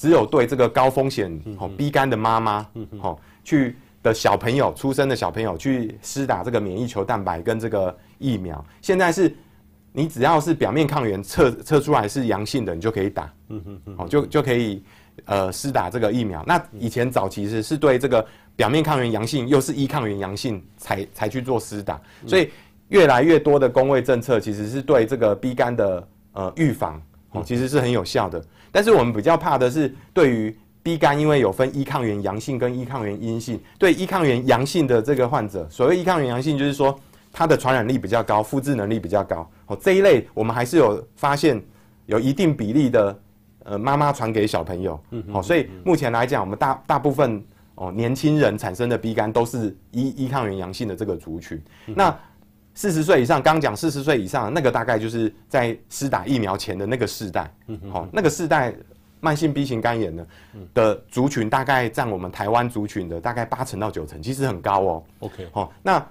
[0.00, 2.66] 只只有对这个高风险哦 B 肝的妈妈，
[3.02, 3.76] 哦，去。
[4.02, 9.30] 的小朋友出生的小朋友去施打这个免疫球蛋白跟这个疫苗，现在是，
[9.92, 14.82] 你只要是表面抗原测测出来是阳性的，你就可以打，嗯嗯嗯，就就可以
[15.26, 16.42] 呃施打这个疫苗。
[16.46, 22.48] 那以前早期是是对这个表面抗原阳性又是 E 抗原阳性才才去做施打，所以
[22.88, 26.98] 越来越多的公卫政策其实是对这个 B 肝的呃预防
[27.32, 28.42] 哦，其实是很有效的。
[28.72, 30.56] 但是我们比较怕的是对于。
[30.82, 36.98] B 肝因为有分 E 抗原阳性跟 E 抗原阴性，对 E 抗原阳性的这个患者，所谓 E 抗原阳性就是说
[37.30, 39.46] 它的传染力比较高，复制能力比较高。
[39.66, 41.62] 哦，这一类我们还是有发现
[42.06, 43.20] 有一定比例的
[43.64, 44.98] 呃妈妈传给小朋友。
[45.10, 51.62] 嗯，好，所以目前来讲，我们大大部分哦年轻人产生的 B 肝都是 E E 抗原阳性的这个族群。
[51.88, 52.18] 那
[52.80, 57.52] 四十岁以上，刚讲四十岁以上那个大概就是在施打疫苗前的那个世代。
[57.66, 58.74] 嗯，好，那个世代。
[59.22, 60.26] 慢性 B 型肝炎呢
[60.72, 65.04] 的族群大概占我们台湾族群的大概八成到九成，其实很高哦。
[65.18, 66.02] OK，好，那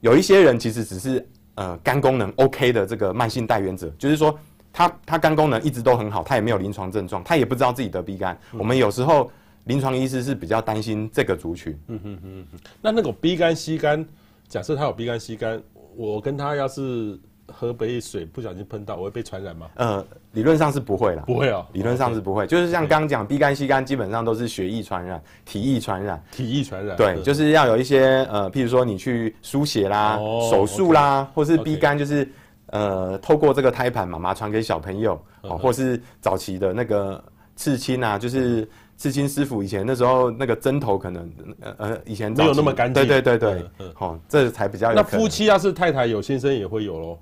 [0.00, 4.36] 有一些人其实只是呃肝功能 OK 的这个慢性带原者，就是说
[4.72, 8.36] 他他肝功能一直都很好，他也没有临床症状，他也不知道自己得 B 肝。
[8.58, 9.30] 我们有时候
[9.66, 11.78] 临床医师是比较担心这个族群。
[11.86, 12.58] 嗯哼哼哼。
[12.82, 14.04] 那那种 B 肝 C 肝，
[14.48, 15.62] 假设他有 B 肝 C 肝，
[15.96, 17.18] 我跟他要是。
[17.48, 19.68] 喝杯水不小心碰到，我会被传染吗？
[19.76, 22.44] 呃，理论上是不会啦，不会哦，理论上是不会。
[22.44, 26.96] 就是像刚刚讲，B 肝、C 肝基本上都是血液传染、体液传染、体液传染。
[26.96, 32.28] 对，就是要有一些呃，譬如说你去输血啦、哦、手术啦.或是 B 肝就是
[32.66, 37.22] 呃，透过这个胎盘妈妈传给小朋友，哦、嗯，或是早期的那个
[37.54, 38.68] 刺青啊，就是。
[38.96, 41.30] 刺青师傅以前那时候那个针头可能
[41.60, 43.62] 呃呃以前没有那么干净，对对对对，
[43.94, 44.96] 好、嗯嗯，这才比较有。
[44.96, 47.18] 那夫妻要是太太有先生也会有喽？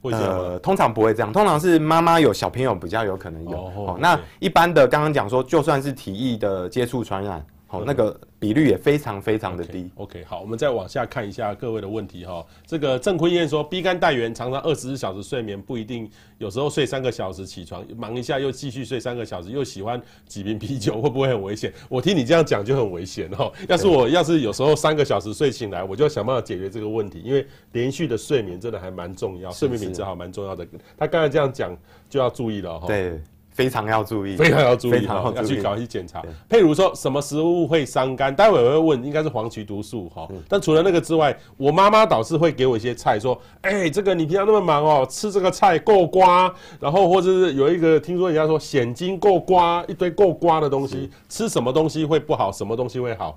[0.00, 3.50] 会呃，通常不会这样，通常是妈妈有小朋友比较有可能有。
[3.50, 7.44] 哦，哦那一般的刚刚讲说，就算是体液的接触传染。
[7.70, 9.84] 好，那个比率也非常非常的低。
[9.94, 12.42] Okay, OK，好，我们再往下看一下各位的问题哈。
[12.66, 21.70] 这个郑坤燕说，B 肝带原常常二十四小时睡眠不一定，有时候睡三个小时起床，忙一下又继续睡三个小时，又喜欢几瓶啤酒，会不会很危险？
[21.90, 23.52] 我听你这样讲就很危险哈。
[23.68, 30.66] 要是我要是有时候三个小时睡醒来，我就要想办法解决这个问题，因为连续的睡眠真的还蛮重要，睡眠品质好蛮重要的。
[30.96, 31.76] 他刚才这样讲
[32.08, 32.86] 就要注意了哈。
[32.86, 33.20] 对。
[33.58, 36.22] 非常要注意，非常要注意，要去搞一些检查。
[36.48, 40.28] 譬如说什么食物会伤肝，待会我会问，应该是黄曲毒素哈。
[40.48, 53.36] 但除了那个之外，我妈妈倒是会给我一些菜，说，哎、欸，这个你平常那么忙哦，吃这个菜够瓜，然后或者是有一个听说人家说蚬精够瓜，一堆够瓜的东西，吃什么东西会不好，什么东西会好？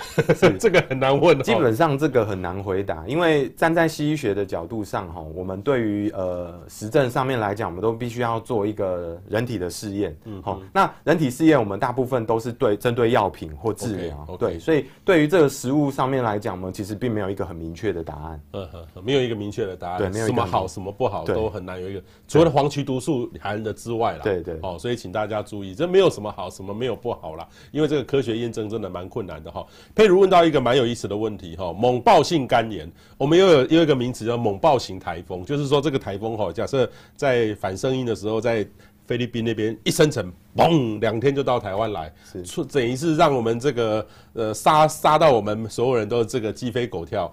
[0.58, 14.38] 这个很难问，基本上这个很难回答，因为站在西医学的角度上，哈，我们对于呃实证上面来讲，我们都必须要做一个人体的试验，嗯，好，那人体试验我们大部分都是对针对药品或治疗，okay, okay.
[14.38, 29.66] 对，所以对于这个食物上面来讲，我们其实并没有一个很明确的答案，嗯哼，没有一个明确的答案，对，没有什么好什么不好都很难有一个，除了黄曲毒素含的之外啦，对对，哦，所以请大家注意，这没有什么好什么没有不好啦，因为这个科学验证真的蛮困难的哈。
[29.94, 38.66] 譬如问到一个蛮有意思的问题哈，猛暴性肝炎，我们又有又有一个名词叫猛暴型台风，就是说这个台风哈，假设在反声音的时候，在
[39.04, 42.12] 菲律宾那边一生成，嘣，两天就到台湾来，
[42.44, 47.32] 出等于是让我们这个呃杀杀到我们所有人都这个鸡飞狗跳，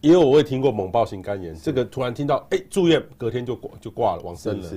[0.00, 4.68] 因为我也听过猛暴性肝炎，这个突然听到哎、欸、住院，隔天就挂就挂了，往生了，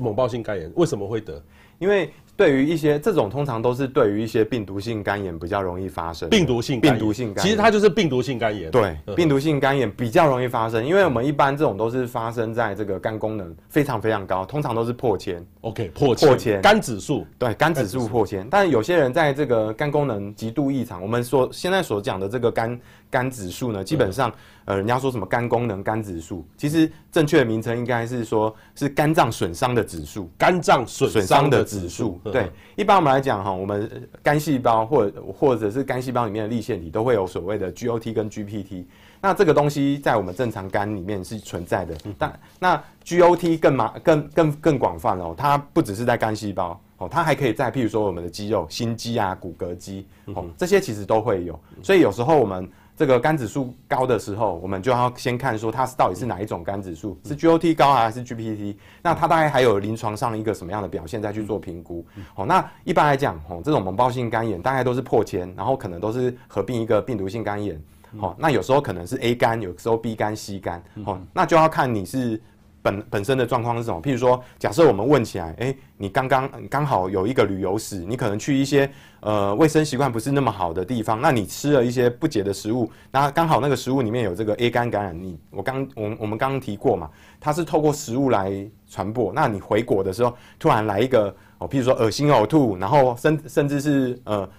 [0.00, 1.42] 猛暴性肝炎为什么会得？
[1.80, 6.28] 因为对于一些这种，通常都是对于一些病毒性肝炎比较容易发生。
[6.28, 8.70] 病毒性病毒性肝炎，其实它就是病毒性肝炎。
[8.70, 15.44] 对，病毒性肝炎比较容易发生，因为我们一般这种都是发生在这个肝功能非常非常高，通常都是破千。
[15.60, 16.28] OK，破千。
[16.28, 16.60] 破千。
[16.60, 17.24] 肝指数。
[17.38, 18.46] 对，肝指数破千。
[18.50, 22.78] 但有些人在这个肝功能极度异常，我们说现在所讲的这个肝
[23.10, 24.32] 肝指数呢，基本上，
[24.64, 32.20] 呃，人家说什么肝功能、肝指数，其实正确的名称应该是说是肝脏损伤的指数，肝脏损伤的指数。
[32.32, 38.84] 对，一般我们来讲哈，我们肝细胞或或者是肝细胞里面的立腺体都会有所谓的 GOT 跟 GPT。
[39.20, 51.58] 那这个东西在我们正常肝里面是存在的，但那 GOT 更麻更更更广泛哦，它不只是在肝细胞哦，它还可以在譬如说我们的肌肉、心肌啊、骨骼肌哦，这些其实都会有。
[51.82, 58.76] 所以有时候我们这个肝指数高的时候，我们就要先看说它是到底是哪一种肝指数，是 GOT 高还是 GPT？
[59.02, 62.06] 那它大概还有临床上一个什么样的表现再去做评估。
[62.36, 67.80] 哦，那一般来讲，哦，这种脓包性肝炎大概都是破千，然后可能都是合并一个病毒性肝炎。
[68.16, 72.40] 好、哦，那有时候可能是 A 肝，有时候 B 肝、C 肝，哦，那就要看你是
[72.84, 74.02] 本本身的状况是什么。
[74.02, 78.88] 譬如说，假设我们问起来，哎、欸，你刚刚刚好有一个旅游史，你可能去一些
[79.20, 87.10] 呃卫生习惯不是那么好的地方，那你吃了一些不洁的食物，那刚好那个食物里面有这个 A 肝感染，你我刚我我们刚刚提过嘛，
[87.40, 88.52] 它是透过食物来
[88.86, 89.32] 传播。
[89.32, 94.50] 那你回国的时候突然来一个哦，譬如说恶心呕吐，然后甚甚至是呃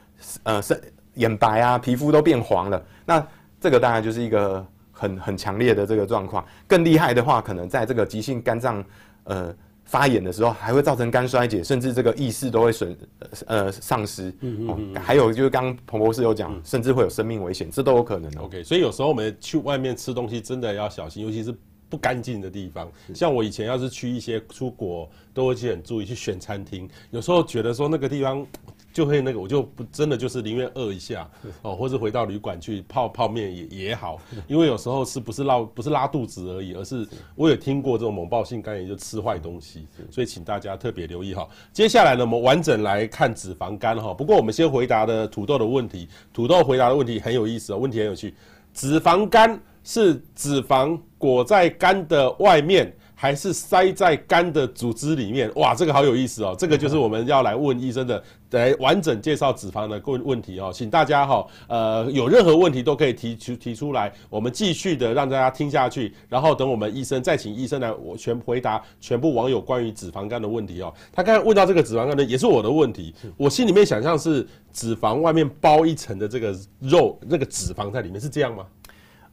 [0.42, 0.82] 呃是
[1.14, 3.24] 眼白啊，皮肤都变黄了，那。
[3.58, 4.64] 这个当然就是一个
[4.98, 8.84] 很很强烈的这个状况，更厉害的话，可能在这个急性肝脏
[9.26, 12.98] 呃发炎的时候，还会造成肝衰竭，甚至这个意识都会损
[13.46, 14.30] 呃丧失。
[14.40, 18.42] 嗯嗯，嗯还有就是刚刚彭博士有讲，嗯、甚至会有生命危险，这都有可能的。
[18.42, 21.54] OK，所以有时候我们去外面吃东西真的要小心，尤其是
[21.90, 22.90] 不干净的地方。
[23.14, 28.48] 像我以前要是去一些出国，都会去很注意去选餐厅，有时候觉得说那个地方。
[28.96, 31.30] 就会那个，我就不真的就是宁愿饿一下
[31.64, 34.18] 哦，或者回到旅馆去泡泡面也也好，
[34.48, 41.46] 因为有时候是不是拉不是拉肚子而已，而是我有听过这种猛暴性肝炎就吃坏东西，所以请大家特别留意哈。
[41.74, 44.14] 接下来呢，我们完整来看脂肪肝哈。
[44.14, 48.34] 不过我们先回答的土豆的问题，土豆回答的问题很有意思哦，问题很有趣，
[48.74, 52.96] 脂肪肝是脂肪裹在肝的外面。
[53.16, 56.54] 还是塞在肝的组织里面，哇，这个好有意思哦！
[56.60, 70.94] 这个就是我们要来问医生的，来完整介绍脂肪的问问题哦，请大家哈，呃，有任何问题都可以提出提出来，我们继续的让大家听下去，然后等我们医生再请医生来我全回答全部网友关于脂肪肝的问题哦。
[71.14, 78.66] 他刚才问到这个脂肪肝的也是我的问题，我心里面想象是脂肪外面包一层的这个肉，那个脂肪在里面是这样吗？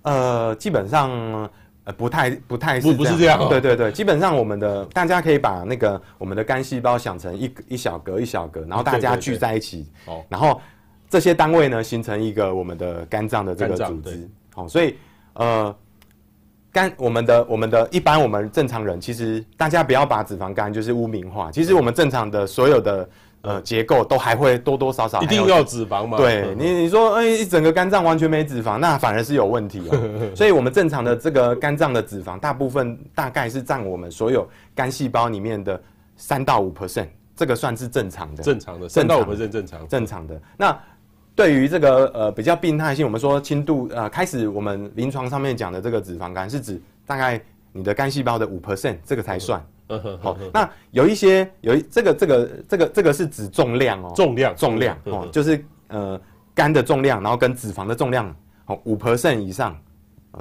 [0.03, 1.51] 呃，基本上。
[1.85, 10.61] 呃，不太不太是不不是这样，对对对，基本上我们的大家可以把那个我们的肝细胞想成一一小格一小格，然后大家聚在一起，哦，然后
[11.11, 14.97] 这些单位呢形成一个我们的肝脏的这个组织，好，所以
[15.35, 15.75] 呃
[16.73, 23.09] 肝我们的我们的一般我们正常人其实大家不要把脂肪肝就是污名化，其实我们正常的所有的。
[23.43, 26.17] 呃，结构都还会多多少少一定要脂肪嘛？
[26.17, 29.99] 对你，你说，哎，一整个肝脏完全没脂肪，那反而是有问题哦。
[30.33, 35.81] 所以，我们正常的这个肝脏的脂肪，大部分大概是占我们所有肝细胞里面的
[36.17, 38.45] 三到五 percent，这个算是正常的。
[38.45, 39.89] 正常的，三到五 percent 正常。
[39.89, 40.41] 正常的。
[40.57, 40.79] 那
[41.35, 49.61] 对于这个呃比较病态性，我们说轻度呃，开始我们临床上面讲的这个脂肪肝，是指大概你的肝细胞的五 percent，这个才算。
[50.23, 56.19] 好，那有一些有一这个这个这个这个是指重量哦，重量重量哦，就是呃
[56.55, 58.35] 肝的重量，然后跟脂肪的重量
[58.67, 59.77] 哦五 percent 以上，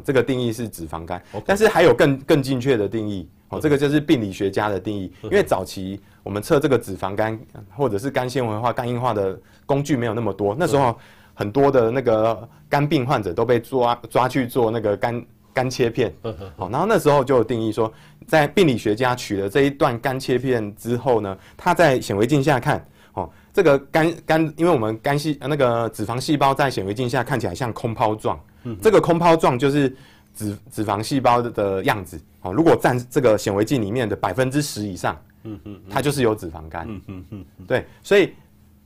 [0.06, 1.22] 这个定义是脂肪肝。
[1.46, 7.38] 但是还有更更精确的定义哦，这个就是病理学家的定义，因为早期我们测这个脂肪肝
[7.76, 10.98] 或者是肝纤维化、肝硬化的工具没有那么多，那时候
[11.34, 15.22] 很多的那个肝病患者都被抓抓去做那个肝。
[15.54, 16.14] 肝切片，
[16.58, 17.92] 好，然后那时候就有定义说，
[18.28, 28.40] 在病理学家取了这一段肝切片之后呢，他在显微镜下看，哦，这个肝肝，因为我们肝细那个脂肪细胞在显微镜下看起来像空泡状，
[28.82, 29.90] 这个空泡状就是
[30.34, 38.34] 脂脂肪细胞的样子，哦，如果占这个显微镜里面的百分之十以上，嗯嗯，它就是有脂肪肝，嗯嗯嗯，对，所以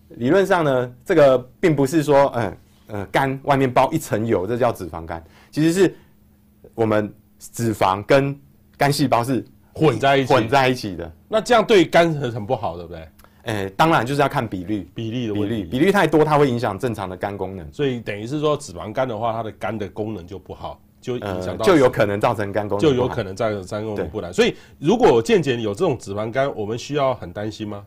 [0.10, 2.58] 理论上呢，这个并不是说，嗯
[2.88, 5.96] 呃，肝外面包一层油，这叫脂肪肝，其实是。
[6.76, 8.38] 我们脂肪跟
[8.78, 13.00] 肝细胞是混在一起混在一起的，那这样对肝很很不好，对不对？
[13.44, 17.72] 诶、欸，当然就是要看比率，比例的比例，比率太多，它会影响正常的肝功能。
[17.72, 24.34] 所以等于是说，脂肪肝的话，它的肝的功能就不好，就影响到、呃，就有可能造成肝功能，就有可能造成肝功能不良。
[24.34, 27.86] 所以，如果健检有这种脂肪肝，我们需要很担心吗？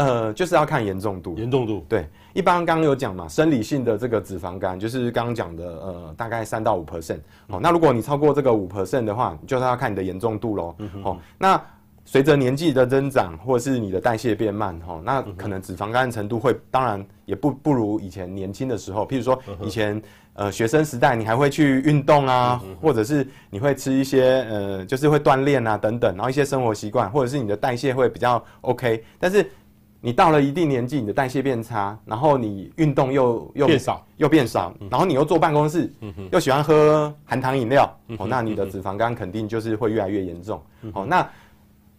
[0.00, 2.08] 呃，就是要看严重度，严重度对。
[2.32, 7.18] 一般刚刚有讲嘛，生理性的这个脂肪肝，就是刚刚讲的，呃，大概三到五 percent。
[7.48, 10.74] 哦，那如果你超过这个五 percent 的话，就是要看你的严重度喽。
[11.02, 11.60] 哦，那
[12.06, 19.06] 随着年纪的增长，或是你的代谢变慢，哈，那可能脂肪肝的程度会，当然也不不如以前年轻的时候。
[19.06, 20.00] 譬如说以前
[20.34, 29.04] 呃学生时代，你还会去运动啊，或者是你会吃一些呃就是会锻炼啊等等，然后一些生活习惯，或者是你的代谢会比较 OK。
[29.18, 29.48] 但是
[30.00, 35.92] 你到了一定年纪，你的代谢变差，然后你运动又又变少，又变少，然后你又坐办公室，
[36.32, 40.62] 又喜欢喝含糖饮料，哦，那你的脂肪肝肯定就是会越来越严重。
[40.92, 41.28] 哦，那。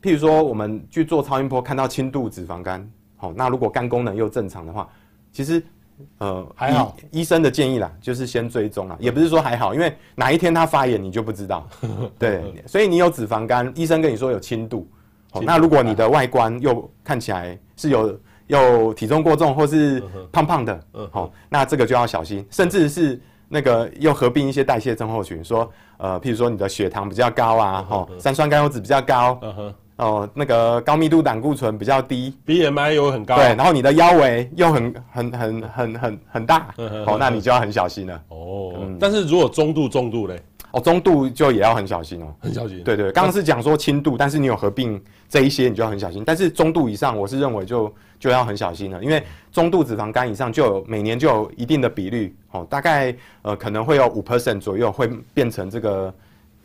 [0.04, 4.90] 譬如说，我们去做超音波，看到轻度脂肪肝，好，那如果肝功能又正常的话，
[5.32, 5.62] 其实，
[6.18, 6.98] 呃，还好。
[7.12, 11.68] 医生的建议啦，就是先追踪啦，也不是说还好，因为哪一天他发炎你就不知道。
[12.18, 14.90] 对，所以你有脂肪肝，医生跟你说有轻度，
[15.32, 20.80] 好，那如果你的外观又看起来是有有体重过重或是胖胖的，
[21.10, 25.68] 好，那这个就要小心，甚至是那个又合并一些代谢症候群，说，
[25.98, 29.40] 呃，譬如说你的血糖比较高啊，哈，三酸甘油酯比较高。
[29.98, 36.74] 哦，那个高密度胆固醇比较低，BMI 又很高，对，然后你的腰围又很很很很很很大，
[37.06, 38.20] 哦，那你就要很小心了。
[38.30, 40.42] 哦，嗯、但是如果中度重度嘞？
[40.72, 42.84] 哦，中度就也要很小心哦，很小心。
[42.84, 46.24] 对对，刚刚是讲说轻度，但是你有合并这一些，你就要很小心。
[46.26, 56.14] 但是中度以上，我是认为就就要很小心了，因为中度脂肪肝以上就有每年就有一定的比率，哦，大概呃可能会有五 percent 左右会变成这个。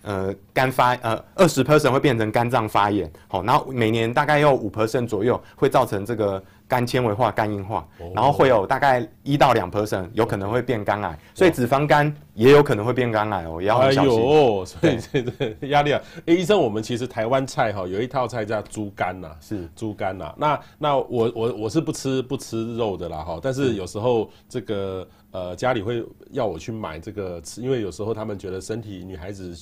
[0.02, 14.10] 呃，肝发呃二十 percent 会变成肝脏发炎，好，然后每年大概有五 percent 左右会造成这个肝纤维化、肝硬化，然后会有大概一到两 percent 有可能会变肝癌，所以脂肪肝也有可能会变肝癌哦，也要很小心。
[14.10, 16.02] 哎呦，所以这个压力啊！
[16.26, 20.34] 哎，医生，我们其实台湾菜哈有一套菜叫猪肝呐，是猪肝呐。
[20.36, 25.06] 那那我我我是不吃不吃肉的啦哈，但是有时候这个。
[25.36, 29.54] 呃，家里会要我去买这个吃，因为有时候他们觉得身体女孩子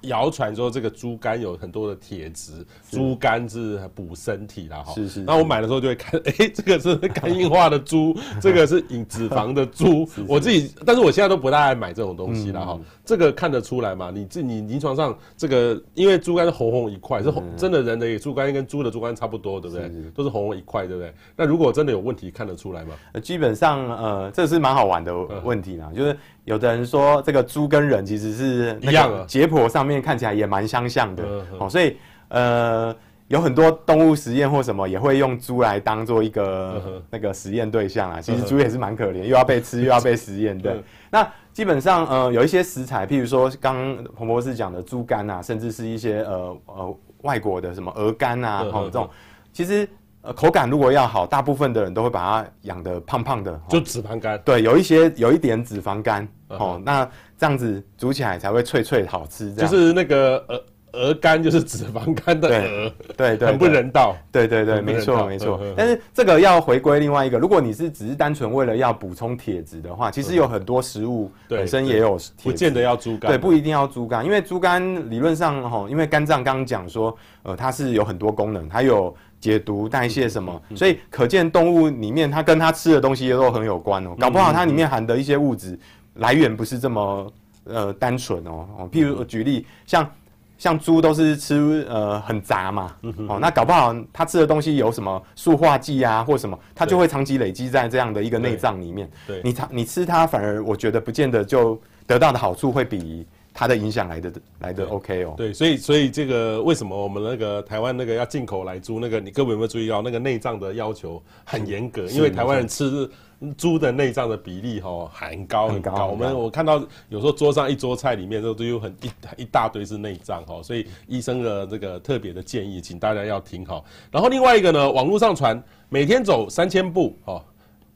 [0.00, 4.90] 谣传说这个猪肝有很多的铁质，猪肝是补身体的哈。
[4.94, 5.20] 是是。
[5.20, 10.08] 那我买的时候就会看，哎、欸，这个是肝硬化的猪， 这个是引脂肪的猪。
[10.26, 12.80] 我自己，但是我现在都不大爱买这种东西了哈。
[13.04, 14.10] 这个看得出来嘛？
[14.10, 19.90] 你自你临床上这个，因为猪肝是红红一块，是红真的人的猪肝跟猪的猪肝差不多，对不对？
[20.14, 21.12] 都是红红一块，对不对？
[21.36, 22.94] 那如果真的有问题，看得出来吗？
[23.20, 25.17] 基本上，呃，这是蛮好玩的。
[25.42, 31.24] 问题啦，就是有的人说这个猪跟人其实是一样的，解剖上面看起来也蛮相像的，
[31.58, 31.96] 哦，所以
[32.28, 32.94] 呃
[33.28, 38.20] 有很多动物实验或什么也会用猪来当做一个那个实验对象啊。
[38.20, 40.56] 其实猪也是蛮可怜，又要被吃 又要被实验。
[40.58, 49.08] 对，那基本上呃有一些食材，譬如说刚彭博士讲的猪肝啊，甚至是一些呃呃外国的什么鹅肝啊，哦这种
[49.52, 49.88] 其实。
[50.20, 54.38] 呃，口感如果要好，大部分的人都会把它养得胖胖的，就脂肪肝。
[54.44, 57.08] 对，有一些有一点脂肪肝，哦，那
[57.38, 59.54] 这样子煮起来才会脆脆好吃。
[59.54, 64.16] 就是那个鹅鹅肝，就是脂肪肝的鹅，对对，很不人道。
[64.32, 65.60] 对对对，没错没错。
[65.76, 73.30] 但是这个要回归另外一个，如果你是只是单纯为了要补充铁质的话，其实有很多食物本身也有铁质，不见得要猪肝。
[73.30, 79.14] 对，不一定要猪肝，因为猪肝理论上哈，因为肝脏刚刚讲说，呃，它是有很多功能，它有。
[79.40, 84.14] 解毒、代谢什么，所以可见动物里面它跟它吃的东西也都很有关哦。
[84.18, 85.78] 搞不好它里面含的一些物质
[86.14, 87.32] 来源不是这么
[87.64, 88.68] 呃单纯哦。
[88.78, 90.10] 哦，譬如举例，像
[90.58, 92.96] 像猪都是吃呃很杂嘛，
[93.28, 99.08] 哦，那搞不好它吃的东西有什么塑化剂啊或什么，它就会长期累积在这样的一个内脏里面。
[99.26, 103.26] 对，你它你吃它反而我觉得不见得就得到的好处会比。
[103.58, 112.04] 它的影响来的来的 OK 哦，对，所以所以这个为什么我们那个台湾那个要进口来猪那个，你各位有没有注意到那个内脏的要求很严格？
[112.04, 113.10] 因为台湾人吃
[113.56, 116.06] 猪的内脏的比例哈很高很高。
[116.06, 123.84] 我们我看到有时候桌上一桌菜里面都都有很一一大堆是内脏哈，所以医生的这个特别的建议，请大家要听好。
[124.12, 127.44] 然后另外一个呢，网络上传每天走三千步哈。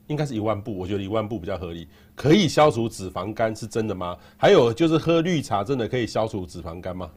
[0.08, 1.88] 应该是一万步，我觉得一万步比较合理。
[2.14, 4.16] 可以消除脂肪肝是真的吗？
[4.36, 7.10] 还有就是喝绿茶真的可以消除脂肪肝吗？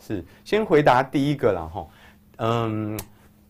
[0.00, 1.86] 是，先回答第一个啦哈。
[2.38, 2.98] 嗯，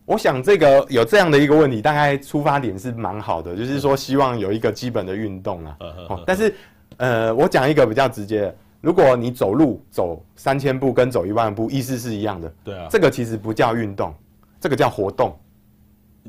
[0.05, 5.77] 我想这个有这样的一个问题，大概出发点是蛮好的，就是说希望有一个基本的运动啊。
[6.25, 6.53] 但是
[6.97, 14.13] 呃，我讲一个比较直接的，如果你走路走三千步跟走一万步意思是一样的，对啊，这个其实不叫运动，
[14.59, 15.37] 这个叫活动。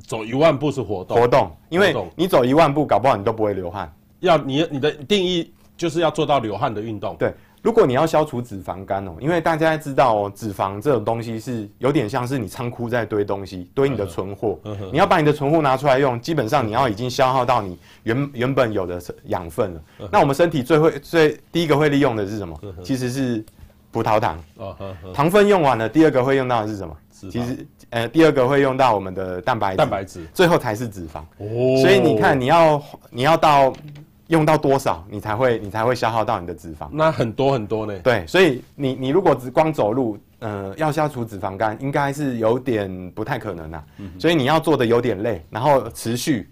[0.07, 3.93] 走一万步是活动，活动，因为你走一万步，搞不好你都不会流汗。
[4.21, 7.16] 要你你的定义就是要做到流汗的运动。
[7.18, 14.59] 对，如果你要消除脂肪肝哦，因为大家知道哦，脂肪这种东西是有点像是你仓库在堆东西，堆你的存货。
[14.93, 19.83] 你要把你的存货拿出来用，基本上你要已经消耗到你原原本有的养分了。
[20.11, 22.59] 那我们身体最会最第一个会利用的是什么？
[22.85, 23.45] 其实是
[23.91, 24.39] 葡萄糖。
[25.12, 26.97] 糖分用完了，第二个会用到的是什么？
[27.31, 31.18] 其实呃，第二个会用到我们的蛋白质，蛋白质，最后才是脂肪。
[31.39, 33.71] 哦，所以你看，你要你要到
[34.31, 36.89] 用到多少，你才会你才会消耗到你的脂肪？
[36.91, 37.99] 那很多很多呢。
[37.99, 43.85] 对，所以你你如果只光走路，呃，要消除脂肪肝，应该是有点不太可能啊。
[43.99, 46.49] 嗯、所以你要做的有点累，然后持续，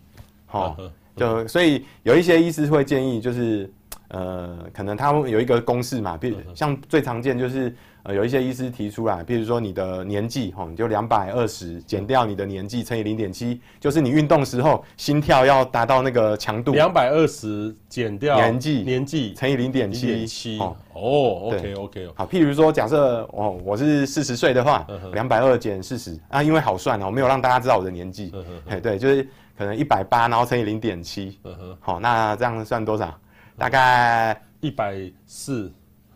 [0.46, 3.72] 好、哦，就所以有一些医师会建议，就是
[4.08, 7.74] 呃，可能他们有一个公式嘛，比如像最常见就是。
[8.08, 16.72] 呃，有一些医师提出来，譬如说你的年纪，吼，你就两百二十减掉你的年纪乘以零点七，就是你运动时候心跳要达到那个强度。
[16.72, 21.00] 两百二十减掉年纪，年纪乘以零点七，七哦哦
[21.52, 28.32] ，OK OK，好，譬如说假设哦，我是四十岁的话，两百二减四十啊，因为好算哦，我没有让大家知道我的年纪，
[28.68, 29.22] 哎对，就是
[29.58, 31.38] 可能一百八，然后乘以零点七，
[31.78, 33.14] 好，那这样算多少？
[33.58, 34.96] 大概一百
[35.26, 35.70] 四。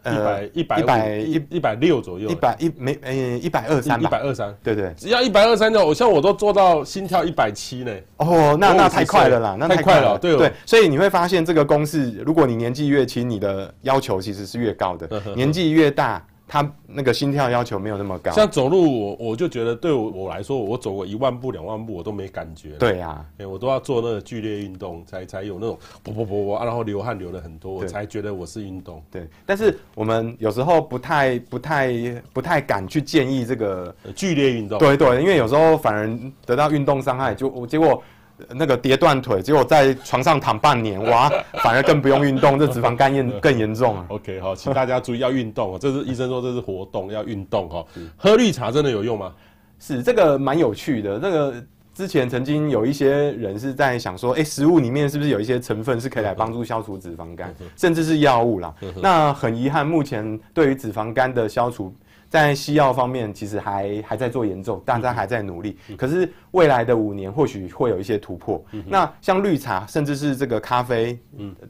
[0.04, 7.92] 一百一百一百一一百六左右，一百一没呃一百二三，一百二三，对对，只要一百二三就，我像我都做到心跳一百七呢。
[8.16, 16.24] 哦，那那太快了啦，那太快了，对对，所以你会发现这个公式，如果你年纪越轻，你的要求其实是越高的，年纪越大。
[16.52, 22.72] 他那个心跳要求没有那么高，像走路我我就觉得对我我来说，我走过一万步两万步我都没感觉。
[22.72, 29.02] 对呀，哎，我都要做那个剧烈运动才才有那种啵啵啵啵，然后流汗流了很多，我才觉得我是运动。
[29.10, 31.90] 对，但是我们有时候不太不太
[32.34, 34.78] 不太敢去建议这个剧烈运动。
[34.78, 36.06] 对对，因为有时候反而
[36.44, 38.02] 得到运动伤害，就我结果。
[38.50, 41.30] 那个跌断腿，结果在床上躺半年，哇，
[41.62, 44.06] 反而更不用运动，这脂肪肝严 更严重啊。
[44.08, 47.84] OK，好，请大家注意要运动哦， 这是医生说这是活动要运动哈。
[48.16, 49.32] 喝绿茶真的有用吗？
[49.78, 51.18] 是这个蛮有趣的。
[51.20, 51.54] 那个
[51.94, 58.72] 之前曾经有一些人是在想说，哎，食物里面是不是有一些成分是可以来帮助消除脂肪肝，甚至是药物啦。
[59.02, 61.94] 那很遗憾，目前对于脂肪肝的消除。
[62.32, 65.76] 在西药方面，其实还还在做研究，大家还在努力。
[65.98, 68.64] 可是未来的五年，或许会有一些突破。
[68.86, 71.18] 那像绿茶，甚至是这个咖啡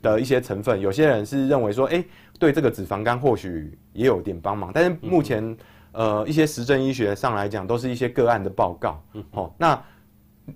[0.00, 2.04] 的一些成分，有些人是认为说，哎，
[2.38, 4.70] 对这个脂肪肝或许也有点帮忙。
[4.72, 5.56] 但是目前，
[5.90, 9.02] 呃，一些实证医学上来讲，都是一些个案的报告。
[9.32, 9.82] 哦，那。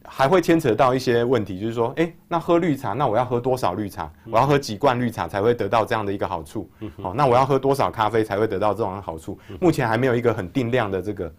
[0.05, 4.11] 还会牵扯到一些问题，就是说，哎，那喝绿茶，那我要喝多少绿茶？
[4.31, 6.69] 我要喝几罐绿茶才会得到这样的一个好处？
[7.01, 9.39] 好，那我要喝多少咖啡才会得到这种好处？
[9.61, 11.35] 目前还没有一个很定量的这个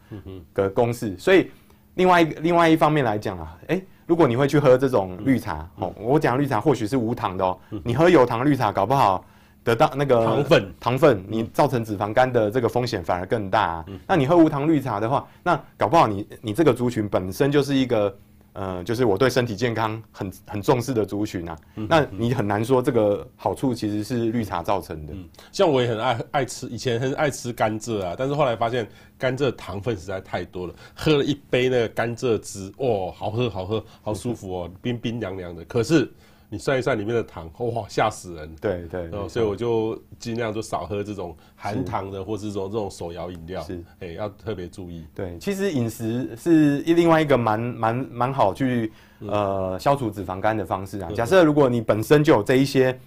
[0.53, 1.17] 的公式。
[1.17, 1.51] 所以，
[1.95, 9.25] 另外一另外一方面来讲啊，哎，如果你会去喝这种绿茶，哦，我讲绿茶或许是无糖的哦，你喝有糖绿茶，搞不好
[9.61, 13.85] 得到那个糖分，糖分，你造成脂肪肝的这个风险反而更大啊。
[14.07, 18.17] 那你喝无糖绿茶的话，那搞不好你你这个族群本身就是一个。
[18.57, 25.13] 呃，就是我对身体健康很很重视的族群啊，嗯、那你很难说这个好处其实是绿茶造成的。
[25.13, 35.63] 嗯，像我也很爱爱吃，以前很爱吃甘蔗啊，但是后来发现甘蔗糖分实在太多了，喝了一杯那个甘蔗汁，哦，好喝好喝，好舒服哦，冰冰凉凉的。
[35.65, 36.11] 可是。
[36.49, 38.55] 你算一算里面的糖，哇，吓死人！
[38.61, 43.61] 对对，所以我就尽量就少喝这种含糖的，或是这种这种手摇饮料。
[43.63, 45.05] 是，哎，要特别注意。
[45.13, 51.09] 对，其实饮食是另外一个蛮蛮蛮好去呃消除脂肪肝的方式啊。
[51.15, 52.97] 假设如果你本身就有这一些。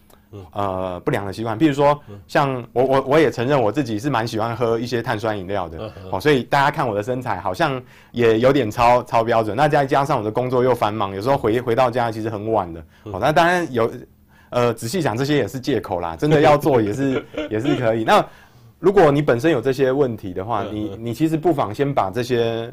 [0.52, 9.56] 呃，不良的习惯，比如说，像我我我也承认我自己是蛮喜欢喝一些碳酸饮料的，哦，所以大家看我的身材好像也有点超超标准。
[9.56, 13.90] 那再加上我的工作又繁忙，有时候回回到家其实很晚的，哦，那当然有，
[14.50, 18.04] 呃，仔细想这些也是借口啦，真的要做 也是也是可以。
[18.04, 18.24] 那
[18.78, 22.72] 如果你本身有这些问题的话，你你其实不妨先把这些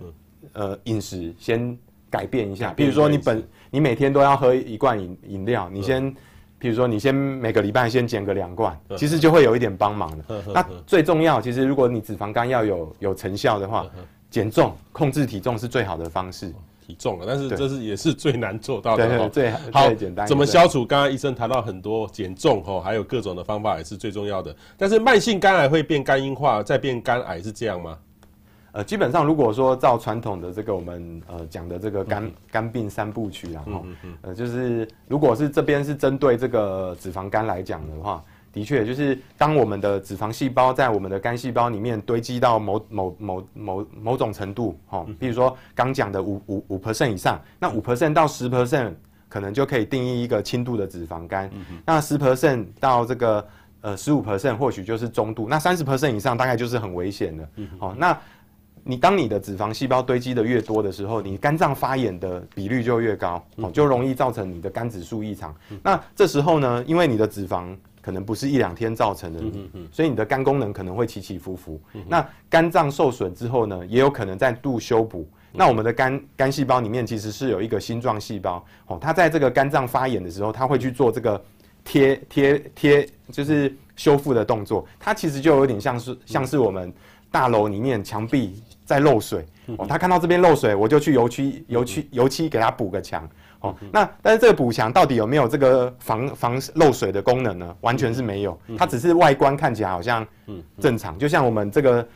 [0.54, 1.76] 呃饮食先
[2.08, 6.16] 改变一下，比如说你本你每天都要喝一罐饮饮料，你先。
[6.60, 10.44] 比如说，你先每个礼拜先减个两罐，其实就会有一点帮忙的。
[10.54, 13.86] 那最重要，其实如果你脂肪肝要有有成效的话，
[14.30, 16.54] 减重、控制体重是最好的方式。
[16.86, 19.30] 体重了，但是这是也是最难做到的。
[19.30, 20.26] 最好最简单。
[20.26, 20.86] 怎么消除？
[20.86, 24.56] 刚刚医生谈到很多减重哦，还有各种的方法也是最重要的。
[24.78, 27.98] 但是慢性肝癌会变肝硬化，再变肝癌是这样吗？
[28.78, 33.84] 呃，基本上如果说照传统的这个我们呃讲的这个肝肝病三部曲啊，哈，
[34.22, 38.24] 呃，就是如果是这边是针对这个脂肪肝来讲的话，
[38.54, 48.94] 的确就是当我们的脂肪细胞在我们的肝细胞里面堆积到某某某某某种程度，哈，比如说刚讲的五五五 percent 以上，那五 percent 到十 percent
[49.28, 51.50] 可能就可以定义一个轻度的脂肪肝，
[51.84, 53.44] 那十 percent 到这个
[53.82, 57.50] 呃十五 percent 或许就是中度，那三十 percent 以上大概就是很危险的，
[57.80, 58.16] 好，那。
[58.88, 65.54] 你当你的脂肪细胞堆积的越多的时候，你肝脏发炎的比率就越高，哦，就容易造成你的肝指数异常。
[65.84, 69.44] 那这时候呢，因为你的脂肪可能不是一两天造成的，
[69.92, 71.80] 所以你的肝功能可能会起起伏伏。
[72.08, 75.28] 那肝脏受损之后呢，也有可能再度修补。
[75.52, 81.44] 那我们的肝肝细胞里面其实是有一个星状细胞，哦，它在这个肝脏发炎的时候，它会去做这个
[81.84, 84.86] 贴贴贴，就是修复的动作。
[85.00, 86.94] 它其实就有点像是像是我们
[87.32, 89.46] 大楼里面墙壁在漏水，
[89.78, 93.30] 哦，他看到这边漏水，我就去油漆油漆油漆给他补个墙。
[93.60, 97.76] 哦，那但是这个补墙到底有没有这个防防漏水的功能呢？
[97.82, 100.26] 完全是没有，它只是外观看起来好像
[100.80, 102.08] 正常，就像我们这个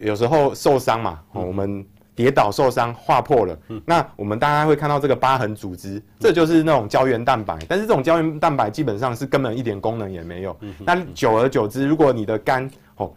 [0.00, 10.56] 有时候受伤嘛，哦，我们跌倒受伤划破了，那我们大家会看到这个疤痕组织，这就是那种胶原蛋白，但是这种胶原蛋白基本上是根本一点功能也没有。
[10.86, 13.12] 那久而久之，如果你的肝哦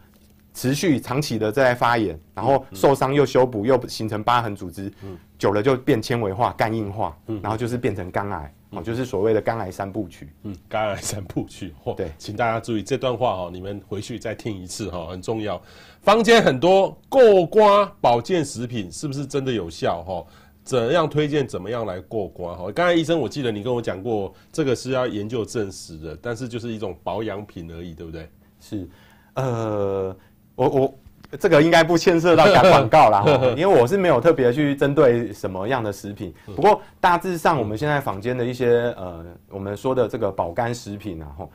[0.53, 4.91] 持续长期的在发炎，然后受伤又修补又形成疤痕组织。
[5.37, 10.29] 久了就变纤维化、肝硬化，嗯，然后就是变成肝癌，哦，就是所谓的肝癌三部曲。
[10.43, 11.73] 嗯，肝癌三部曲。
[11.95, 15.61] 对，请大家注意这段话哦，你们回去再听一次哈，很重要。
[16.01, 20.25] 坊间很多过刮保健食品是不是真的有效哈？
[20.65, 21.47] 怎样推荐？
[21.47, 22.71] 怎么样来过刮哈？
[22.73, 28.29] 刚才医生我记得你跟我讲过，这个是要研究证实的，但是就是一种保养品而已，对不对？
[28.59, 28.89] 是，
[29.35, 30.13] 呃，
[30.59, 30.93] 我我。
[31.39, 33.23] 这个应该不牵涉到打广告啦，
[33.55, 36.33] 因为我是没有特别去针对什么样的食品。
[36.55, 41.51] 不过大致上，我们现在坊间的一些呃，我们说的这个保肝食品啊，吼，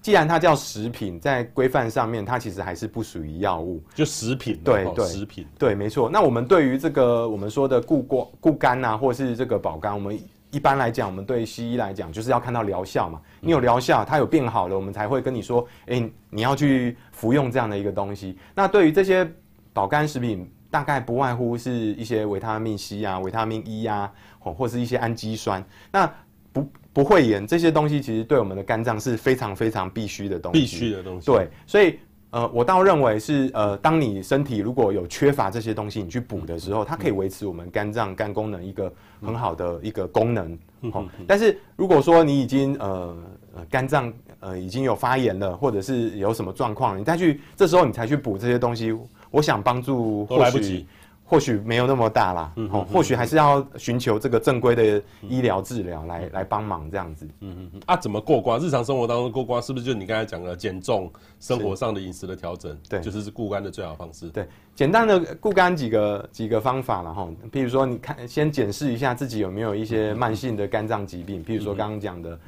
[0.00, 4.58] 既然它叫食品，在规范上面，它其实还是不属于药物，就食品。
[4.64, 6.08] 对对，食品对，没错。
[6.08, 10.18] 那我们对于这个我们说的固肝、固肝啊，或是这个保肝，我们。
[10.50, 13.20] 一般来讲，我们对西医来讲，就是要看到疗效嘛。
[13.40, 18.38] 你有疗效，它有变好了，我们才会跟你说，诶，你要去服用这样的一个东西。
[18.54, 19.30] 那对于这些
[19.72, 25.64] 保肝食品，大概不外乎是一些维他命 C 啊、维他命 E 啊，或或是一些氨基酸。
[25.92, 26.10] 那
[26.52, 30.60] 不不会炎这些东西，其实对我们的肝脏是非常非常必须的东西。
[30.60, 31.26] 必须的东西。
[31.26, 31.98] 对，所以。
[32.30, 40.58] 呃，我倒认为是呃，当你身体如果有缺乏这些东西，你去补的时候，它可以维持我们肝脏肝功能一个很好的一个功能。
[40.92, 43.16] 好，但是如果说你已经呃
[43.56, 48.94] 呃肝脏呃已经有发炎了，或者是有什么状况，你再去这时候你才去补这些东西，
[49.30, 50.86] 我想帮助都来不及。
[51.30, 57.26] 或许没有那么大啦，嗯，或许还是要寻求这个正规的医疗治疗来、嗯、来帮忙这样子。
[57.40, 57.82] 嗯嗯嗯。
[57.84, 58.58] 啊，怎么过关？
[58.58, 62.74] 日常生活当中过关，是不是就你刚才讲的减重、生活上的饮食的调整？
[62.88, 64.30] 对，就是固肝的最好方式。
[64.30, 67.28] 对，简单的固肝几个几个方法了哈。
[67.52, 72.38] 比如说，你看先检视一下自己有没有一些慢性的肝脏疾病，譬如说刚刚讲的。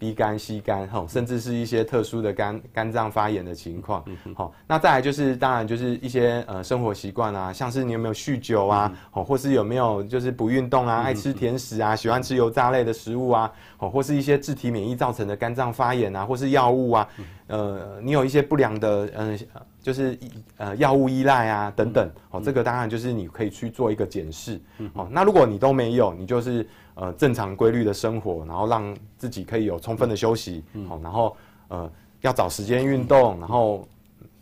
[0.00, 4.02] B 肝、C 肝，哈，甚至是一些特殊的肝肝脏发炎的情况，
[4.34, 17.06] 好，那再来就是当然就是一些呃生活习惯啊，像是你有没有酗酒啊，好，或是有没有就是不运动啊，爱吃甜食啊，喜欢吃油炸类的食物啊，好，或是一些自体免疫造成的肝脏发炎啊，或是药物啊，
[17.48, 19.38] 呃，你有一些不良的嗯。
[19.52, 20.14] 呃就是
[20.58, 24.60] 呃药物依赖啊等等，哦，这个当然就是你可以去做一个检视，
[24.92, 26.68] 哦，那如果你都没有，你就是
[27.00, 31.34] 呃正常规律的生活，然后让自己可以有充分的休息，好，然后
[31.68, 31.90] 呃
[32.20, 33.88] 要找时间运动，然后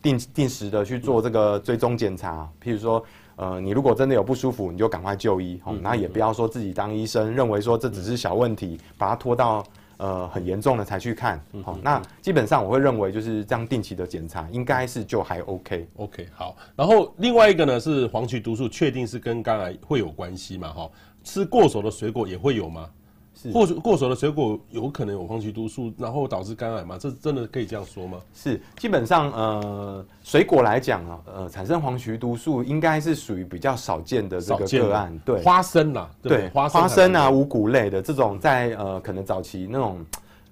[0.01, 3.01] 定定时的去做这个追踪检查，譬如说
[3.37, 9.63] 呃你如果真的有不舒服，你就赶快就医，好，那也不要说自己当医生，认为说这只是小问题，把它拖到。
[9.99, 15.85] 呃，很严重的才去看，好、那基本上我会认为就是这样定期的检查，应该是就还 OK。
[15.97, 16.55] OK，好。
[16.73, 20.71] 然后另外一个呢是黄曲毒素，确定是跟肝癌会有关系嘛？
[20.71, 20.89] 哈，
[21.21, 22.89] 吃过熟的水果也会有吗？
[23.53, 26.97] 或者过熟的水果有可能有黄曲毒素，然后导致肝癌吗？
[26.99, 28.17] 这真的可以这样说吗？
[28.33, 35.17] 是，基本上呃，水果来讲啊，呃，产生黄曲毒素应该是属于比较少见的这个个案。
[35.23, 40.05] 对，花生啦，对，对花生，花生啊，五谷类的这种在呃可能早期那种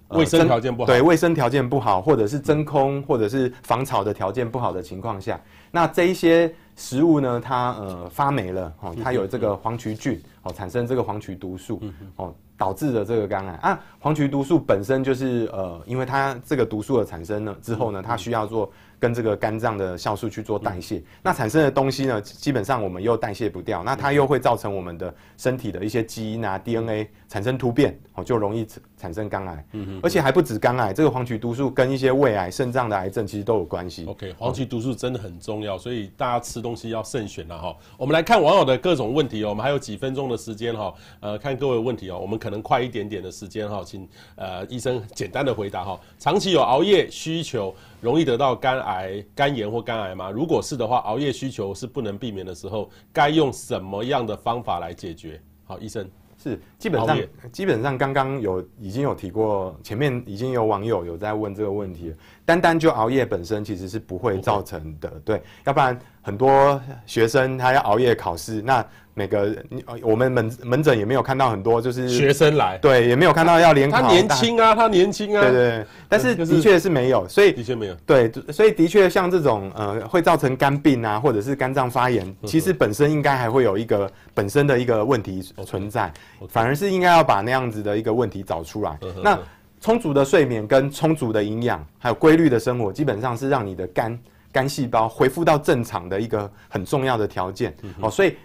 [0.08, 5.38] 卫生条件不好，对，卫生条件不好，或者是真空或者是防潮的条件不好的情况下，
[5.70, 11.82] 那这一些食物呢，它呃发霉了哦，它有这个黄曲菌哦，产生这个黄曲毒素
[12.16, 12.34] 哦。
[12.58, 13.54] 导致的这个肝癌。
[13.62, 29.64] 啊，黄曲毒素本身就是呃，因为它这个毒素的产生呢之后呢，它需要做跟这个肝脏的酵素去做代谢，那产生的东西呢，基本上我们又代谢不掉，那它又会造成我们的身体的一些基因啊 DNA 产生突变，哦，就容易产生肝癌。
[29.72, 34.04] 嗯嗯，而且还不止肝癌，这个黄曲毒素跟一些胃癌、肾脏的癌症其实都有关系。
[34.06, 37.76] OK，黄曲毒素真的很重要，所以大家吃东西要慎选了哈。
[37.96, 45.98] 我们来看网友的各种问题哦，我们还有几分钟的时间哈，呃，看各位问题哦，我们可能快一点点的时间哈，请呃医生简单的回答哈。
[46.18, 50.30] 长期有熬夜需求，容易得到肝癌、肝炎或肝癌吗？
[50.30, 55.40] 如果是的话，熬夜需求是不能避免的时候，该用什么样的方法来解决？
[55.64, 56.08] 好，医生。
[56.40, 57.18] 是，基本上
[57.50, 62.16] 基本上刚刚有已经有提过，前面已经有网友有在问这个问题了。
[62.44, 68.86] 单单就熬夜本身其实是不会造成的，对，要不然很多学生他要熬夜考试，那。
[69.18, 69.52] 每个
[70.00, 74.00] 我们门门诊也没有看到很多，就是学生来，对，也没有看到要联考。
[74.00, 75.86] 他年轻啊，他年轻啊，对对对。
[76.08, 77.94] 但是的确是没有，所以的确没有。
[78.06, 86.12] 对，所以的确像这种呃会造成肝病啊，或者是肝脏发炎，其实本身应该还会有一个本身的一个问题存在，
[86.48, 88.96] 反而是应该要把那样子的一个问题找出来。
[89.20, 89.36] 那
[89.80, 94.16] 充足的睡眠跟充足的营养，还有规律的生活，基本上是让你的肝
[94.52, 97.74] 肝细胞恢复到正常的一个很重要的条件。
[98.00, 98.36] 哦，所以。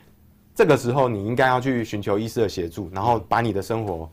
[0.55, 4.09] 这个时候，你应该要去寻求医师的协助，然后把你的生活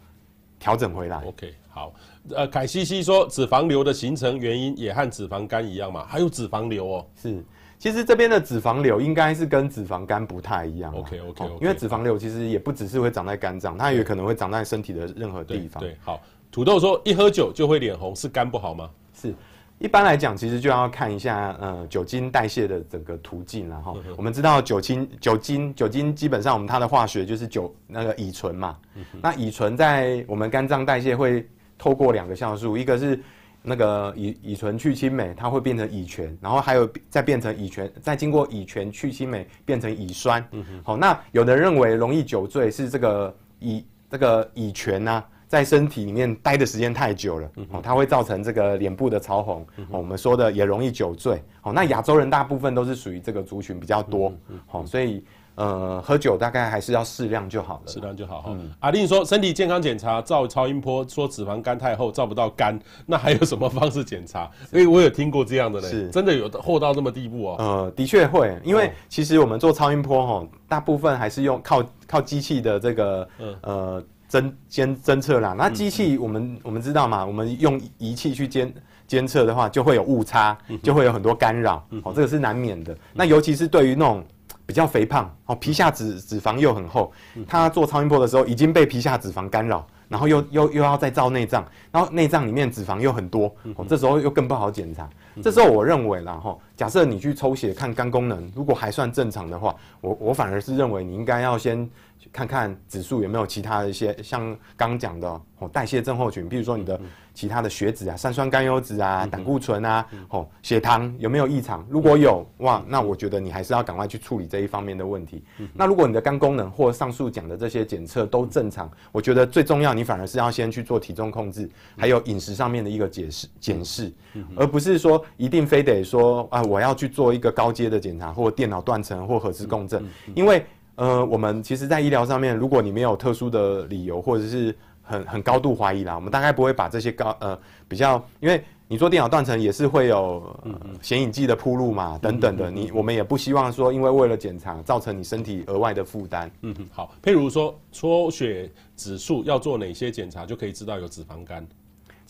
[0.59, 1.23] 调整回来。
[1.25, 1.93] OK，好。
[2.35, 6.05] 呃，凯西西说，脂肪瘤的形成原因也和脂肪肝一样嘛？
[6.07, 7.07] 还有脂肪瘤哦。
[7.15, 7.43] 是，
[7.79, 10.95] 其实这边的脂肪瘤应该是跟脂肪肝不太一样。
[10.95, 15.81] OK OK，, okay 因为脂肪瘤其实也不只是会长在肝脏，它也可能会长在身体的任何地方。
[15.81, 16.21] 对，对，好。
[16.51, 18.91] 土豆说，一喝酒就会脸红，是肝不好吗？
[19.15, 19.35] 是。
[19.81, 23.95] 一般来讲，其实就要看一下，呃，酒精代谢的整个途径了哈。
[24.15, 28.77] 我们知道酒精，酒精，酒精基本上我们它的化学就是酒那个乙醇嘛。
[29.23, 33.19] 那乙醇在我们肝脏代谢会透过两个酵素，一个是
[33.63, 40.47] 那个乙乙醇去氢酶，它会变成乙醛，然后还有再变成乙醛，再经过乙醛去氢酶变成乙酸。
[40.85, 45.27] 好，那有的人认为容易酒醉是这个乙这个乙醛呢、啊。
[45.51, 54.33] 在身体里面待的时间太久了，哦，它会造成这个脸部的潮红，哦，我们说的也容易酒醉，哦，那亚洲人大部分都是属于这个族群比较多，
[54.69, 55.25] 好，所以
[55.57, 58.57] 呃，喝酒大概还是要适量就好了，适量就好哈。
[58.79, 64.49] 阿令说，身体健康检查照超音波说脂肪肝太厚照不到肝，那还有什么方式检查？
[64.71, 67.57] 因为我有听过这样的嘞，是真的有厚到这么地步哦。
[67.59, 73.29] 呃，的确会，因为其实我们做超音波哈，大部分还是用靠靠机器的这个
[73.63, 74.01] 呃。
[74.31, 78.73] 侦监侦测啦，那机器我们我们知道嘛，我们用仪器去监
[79.09, 82.97] 监测的话，就会有误差，就会有很多干扰，哦，这个是难免的。
[83.13, 84.25] 那尤其是对于那种
[84.65, 87.13] 比较肥胖，哦，皮下脂脂肪又很厚，
[87.45, 95.11] 他做超音波的时候已经被皮下脂肪干扰，然后又又又要再照内脏，然后内脏里面脂肪又很多，哦，这时候又更不好检查。
[95.43, 101.91] 这时候我认为啦，哈，假设你去抽血看肝功能，如果还算正常的话，我我反而是认为你应该要先。
[102.33, 105.29] 看看指数有没有其他的一些像刚讲的
[105.59, 106.99] 哦，代谢症候群，比如说你的
[107.35, 111.87] 其他的血脂啊、三酸甘油脂啊、胆固醇啊，哦，血糖有没有异常？
[111.91, 115.43] 如果有哇，那我觉得你还是要赶快去处理这一方面的问题。
[115.75, 124.13] 那如果你的肝功能或上述讲的这些检测都正常，我觉得最重要，你反而是要先去做体重控制，还有饮食上面的一个解释检视，
[124.57, 130.05] 而不是说一定非得说啊，我要去做一个高阶的检查，或电脑断层或核磁共振，
[130.35, 130.65] 因为。
[131.01, 140.55] 呃，我们其实，在医疗上面，如果你没有特殊的理由，或者是很很高度怀疑啦，我们大概不会把这些高呃比较，因为你做电脑断层也是会有
[141.01, 146.51] 显影剂的铺路嘛，等等的，你我们也不希望说，因为为了检查造成你身体额外的负担。
[146.61, 151.67] 嗯哼，好，譬如说抽血指数要做哪些检查，就可以知道有脂肪肝。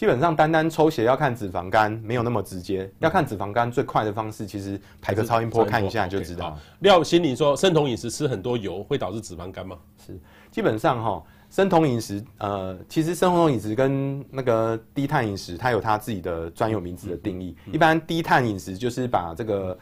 [0.01, 6.59] 基本上单单抽血要看脂肪肝没有那么直接，要看脂肪肝最快的方式，其实排个超音波看一下就知道。
[6.79, 9.77] 廖心玲说，生酮饮食吃很多油会导致脂肪肝吗？
[10.03, 10.19] 是，
[10.51, 17.55] 基本上哈，生酮饮食呃，其实生酮饮食跟那个低碳饮食，它有它自己的专有名词的定义。
[17.71, 19.79] 一般低碳饮食就是把这个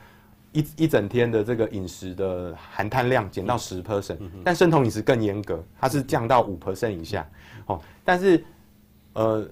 [0.50, 7.24] 一一整天的这个饮食的含碳量减到十 percent，但生酮饮食更严格，它是降到五 percent 以下。
[7.66, 8.44] 哦，但是
[9.12, 9.48] 呃。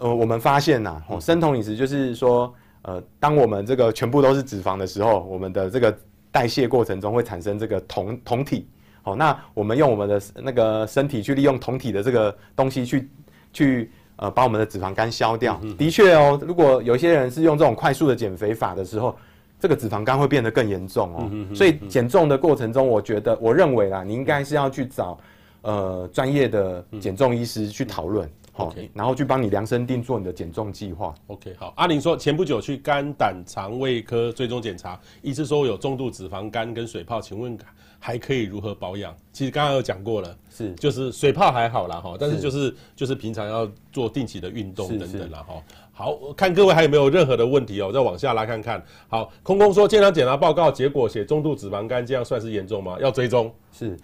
[0.00, 5.94] 呃，我们发现呐、啊，哦，生酮饮食就是说，呃，当我们这个全部都是脂肪的时候，我们的这个
[6.32, 8.66] 代谢过程中会产生这个酮酮体，
[9.02, 13.10] 好，那我们用我们的那个身体去利用酮体的这个东西去
[13.52, 15.60] 去呃把我们的脂肪肝消掉。
[15.76, 19.14] 的确哦，如果有些人是用这种快速的减肥法的时候，
[19.58, 21.30] 这个脂肪肝会变得更严重哦。
[21.54, 25.18] 所以减重的过程中，我觉得我认为啦，你应该是要去找
[25.60, 28.26] 呃专业的减重医师去讨论。
[28.66, 31.14] OK，然后去帮你量身定做你的减重计划。
[31.28, 31.72] OK，好。
[31.76, 37.58] 阿玲说，前不久去肝胆肠胃科追踪检查，医师说我有重度脂肪肝跟水泡，请问
[37.98, 39.14] 还可以如何保养？
[39.32, 45.54] 其实刚刚有讲过了，是就是水泡还好啦哈，但是就是是就是平常要做定期的运动等等啦哈。
[45.92, 48.82] 好，看各位还有没有任何的问题哦，再往下拉看看。
[49.08, 52.96] 好，空空说健康检查报告结果写中度脂肪肝，这样算是严重吗？
[53.00, 53.96] 要追踪是。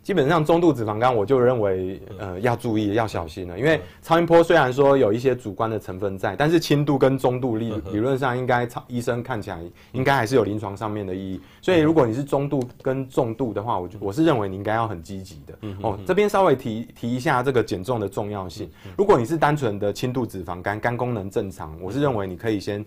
[0.00, 9.58] 基本上中度脂肪肝，我就认为呃要注意要小心了，因为超音波虽然说有一些主观的成分在，但是轻度跟中度理理论上应该超医生看起来
[9.90, 11.40] 应该还是有临床上面的意义。
[11.60, 15.58] 所以如果你是中度跟重度的话，我就我是认为你应该该要很积极的。
[15.60, 18.70] 嗯、哦，这边稍微提提一下这个减重的重要性。
[18.96, 22.84] 如果你是单纯的轻度脂肪肝，肝功能正常，我是认为你可以先。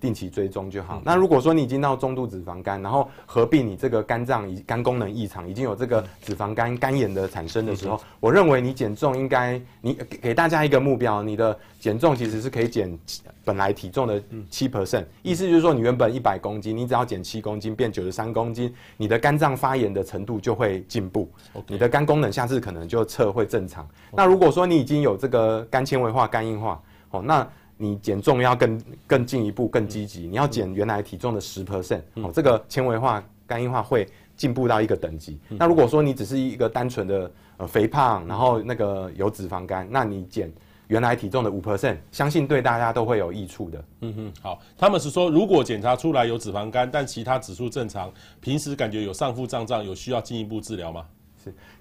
[0.00, 1.00] 定期追踪就好。
[1.04, 12.98] 那如果说你已经到中度脂肪肝，然后合并你这个肝脏以肝功能异常，已经有这个脂肪肝肝炎的产生的时候，我认为你减重应该你给大家一个目标，你的减重其实是可以减
[13.44, 21.28] 本来体重的七 percent，意思就是说你原本一百公斤，你只要减七公斤变九十三公斤，你的肝脏发炎的程度就会进步，
[21.68, 23.88] 你的肝功能下次可能就测会正常。
[24.12, 26.80] 那如果说你已经有这个肝纤维化、肝硬化，
[27.10, 35.38] 哦，那你减重要更更进一步更积极，你要减原来体重的十 percent 哦，这个纤维化、肝硬化会进步到一个等级。
[35.50, 40.52] 那如果说你只是一个单纯的呃肥胖，然后那个有脂肪肝，那你减
[40.88, 43.84] 原来体重的五 percent，相信对大家都会有益处的。
[44.00, 51.04] 嗯哼，好，他们是说如果检查出来有脂肪肝，但其他指数正常，平时感觉有上腹胀胀，有需要进一步治疗吗？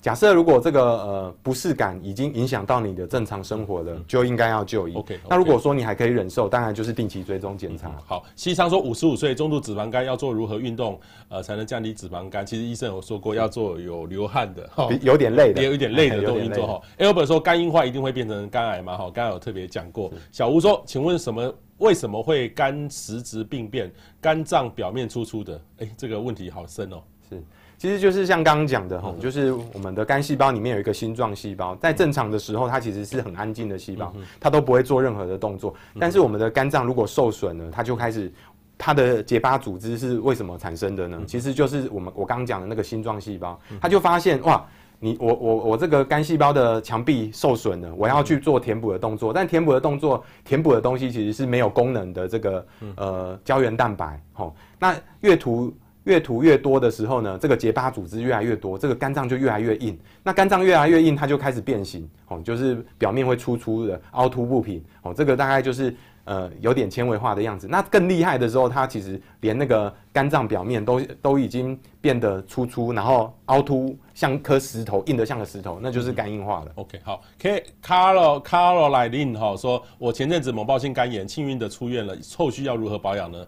[0.02, 4.96] 假设如果这个呃不适感已经影响到你的正常生活了，嗯、就应该要就医。
[4.96, 7.90] OK，那如果说你还可以忍受，当然就是定期追踪检查。
[7.90, 11.00] 嗯、好，西昌说五十五岁中度脂肪肝要做如何运动
[11.30, 12.46] 呃才能降低脂肪肝？
[12.46, 16.82] 其实医生有说过要做有流汗的，哈，有点累的，也有一点累的动作做哈。
[17.00, 18.96] Albert 说肝硬化一定会变成肝癌吗？
[18.96, 20.12] 哈，刚刚有特别讲过。
[20.32, 23.92] 小吴说，请问什么为什么会肝实质病变，
[24.22, 25.56] 肝脏表面粗粗的？
[25.80, 27.02] 哎、欸，这个问题好深哦。
[27.30, 27.44] 是。
[27.86, 35.72] 其实就是像刚刚讲的哈，就是我们的肝细胞里面有一个星状细胞，在正常的时候，它其实是很安静的细胞，它都不会做任何的动作。
[36.00, 38.34] 但是我们的肝脏如果受损了，它就开始，
[38.76, 41.22] 它的结疤组织是为什么产生的呢？
[41.28, 44.66] 其实就是我们我刚刚讲的那个星状细胞，它就发现哇，
[45.00, 52.66] 你我我我这个肝细胞的墙壁受损了，我要去做填补的动作，但填补的动作，填补的东西其实是没有功能的，这个
[52.98, 55.72] 呃胶原蛋白，吼，那越涂。
[56.06, 59.96] 越涂越多的时候呢，这个结疤组织越来越多，这个肝脏就越来越硬。
[60.24, 67.68] 那肝脏越来越硬，它就开始变形，哦，就是表面会粗粗的、凹凸不平，哦，这个大概就是呃有点纤维化的样子。
[67.68, 76.72] 那更厉害的时候，它其实连那个肝脏表面都都已经变得粗粗，然后凹凸像颗石头，硬得像个石头，那就是肝硬化了。
[76.76, 83.44] OK，好，K，Carol Caroline 哈说，我前阵子某爆性肝炎，幸运的出院了，后续要如何保养呢？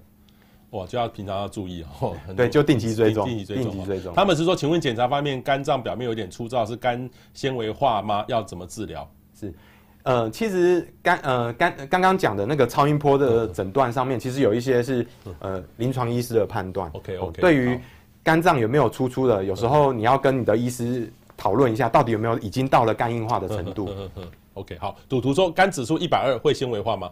[0.72, 2.16] 哇，就要平常要注意哦。
[2.36, 4.14] 对，就定期追踪，定期追踪，定期追踪。
[4.14, 8.26] 他们是说，请问检查方面，肝脏表面有点粗糙，是肝纤维化吗？
[8.28, 9.10] 要怎么治疗？
[9.40, 9.54] 是，
[10.04, 15.08] 呃，其实肝呃肝刚刚讲的那个超音波的诊断上面，其实有一些是
[15.40, 16.92] 呃临床医师的判断。
[16.94, 17.42] OK OK。
[17.42, 17.80] 对于
[18.24, 23.90] 肝脏有没有粗粗的，有时候你要跟你的医师讨论一下，到底有没有已经到了肝硬化的程度。
[24.56, 24.98] OK，好。
[25.08, 27.10] 赌徒说，肝指数一百二会纤维化吗？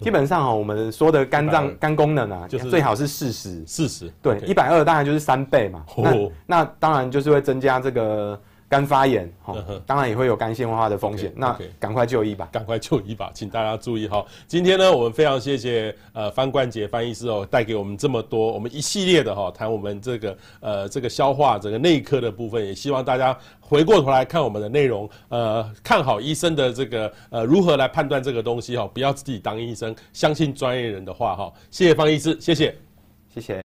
[0.00, 5.84] 基本上哈，我们说的肝脏肝功能啊，就是最好是四十，四十，对，一百二当然就是三倍嘛。
[5.96, 6.14] 那
[6.46, 8.40] 那当然就是会增加这个。
[8.70, 9.52] 肝发炎，哈，
[9.84, 11.28] 当然也会有肝纤维化的风险。
[11.32, 11.38] Okay, okay.
[11.38, 14.24] 那赶快就医吧，赶快就医吧，请大家注意哈。
[14.46, 31.52] 今天呢，我们非常谢谢呃方冠杰范医师哦，带给我们这么多，我们一系列的哈谈我们这个呃这个消化整个内科的部分，也希望大家回过头来看我们的内容，呃，看好医生的这个呃如何来判断这个东西哈，不要自己当医生，相信专业人的话哈。
[31.72, 32.72] 谢谢方医师，谢谢，
[33.34, 33.69] 谢谢。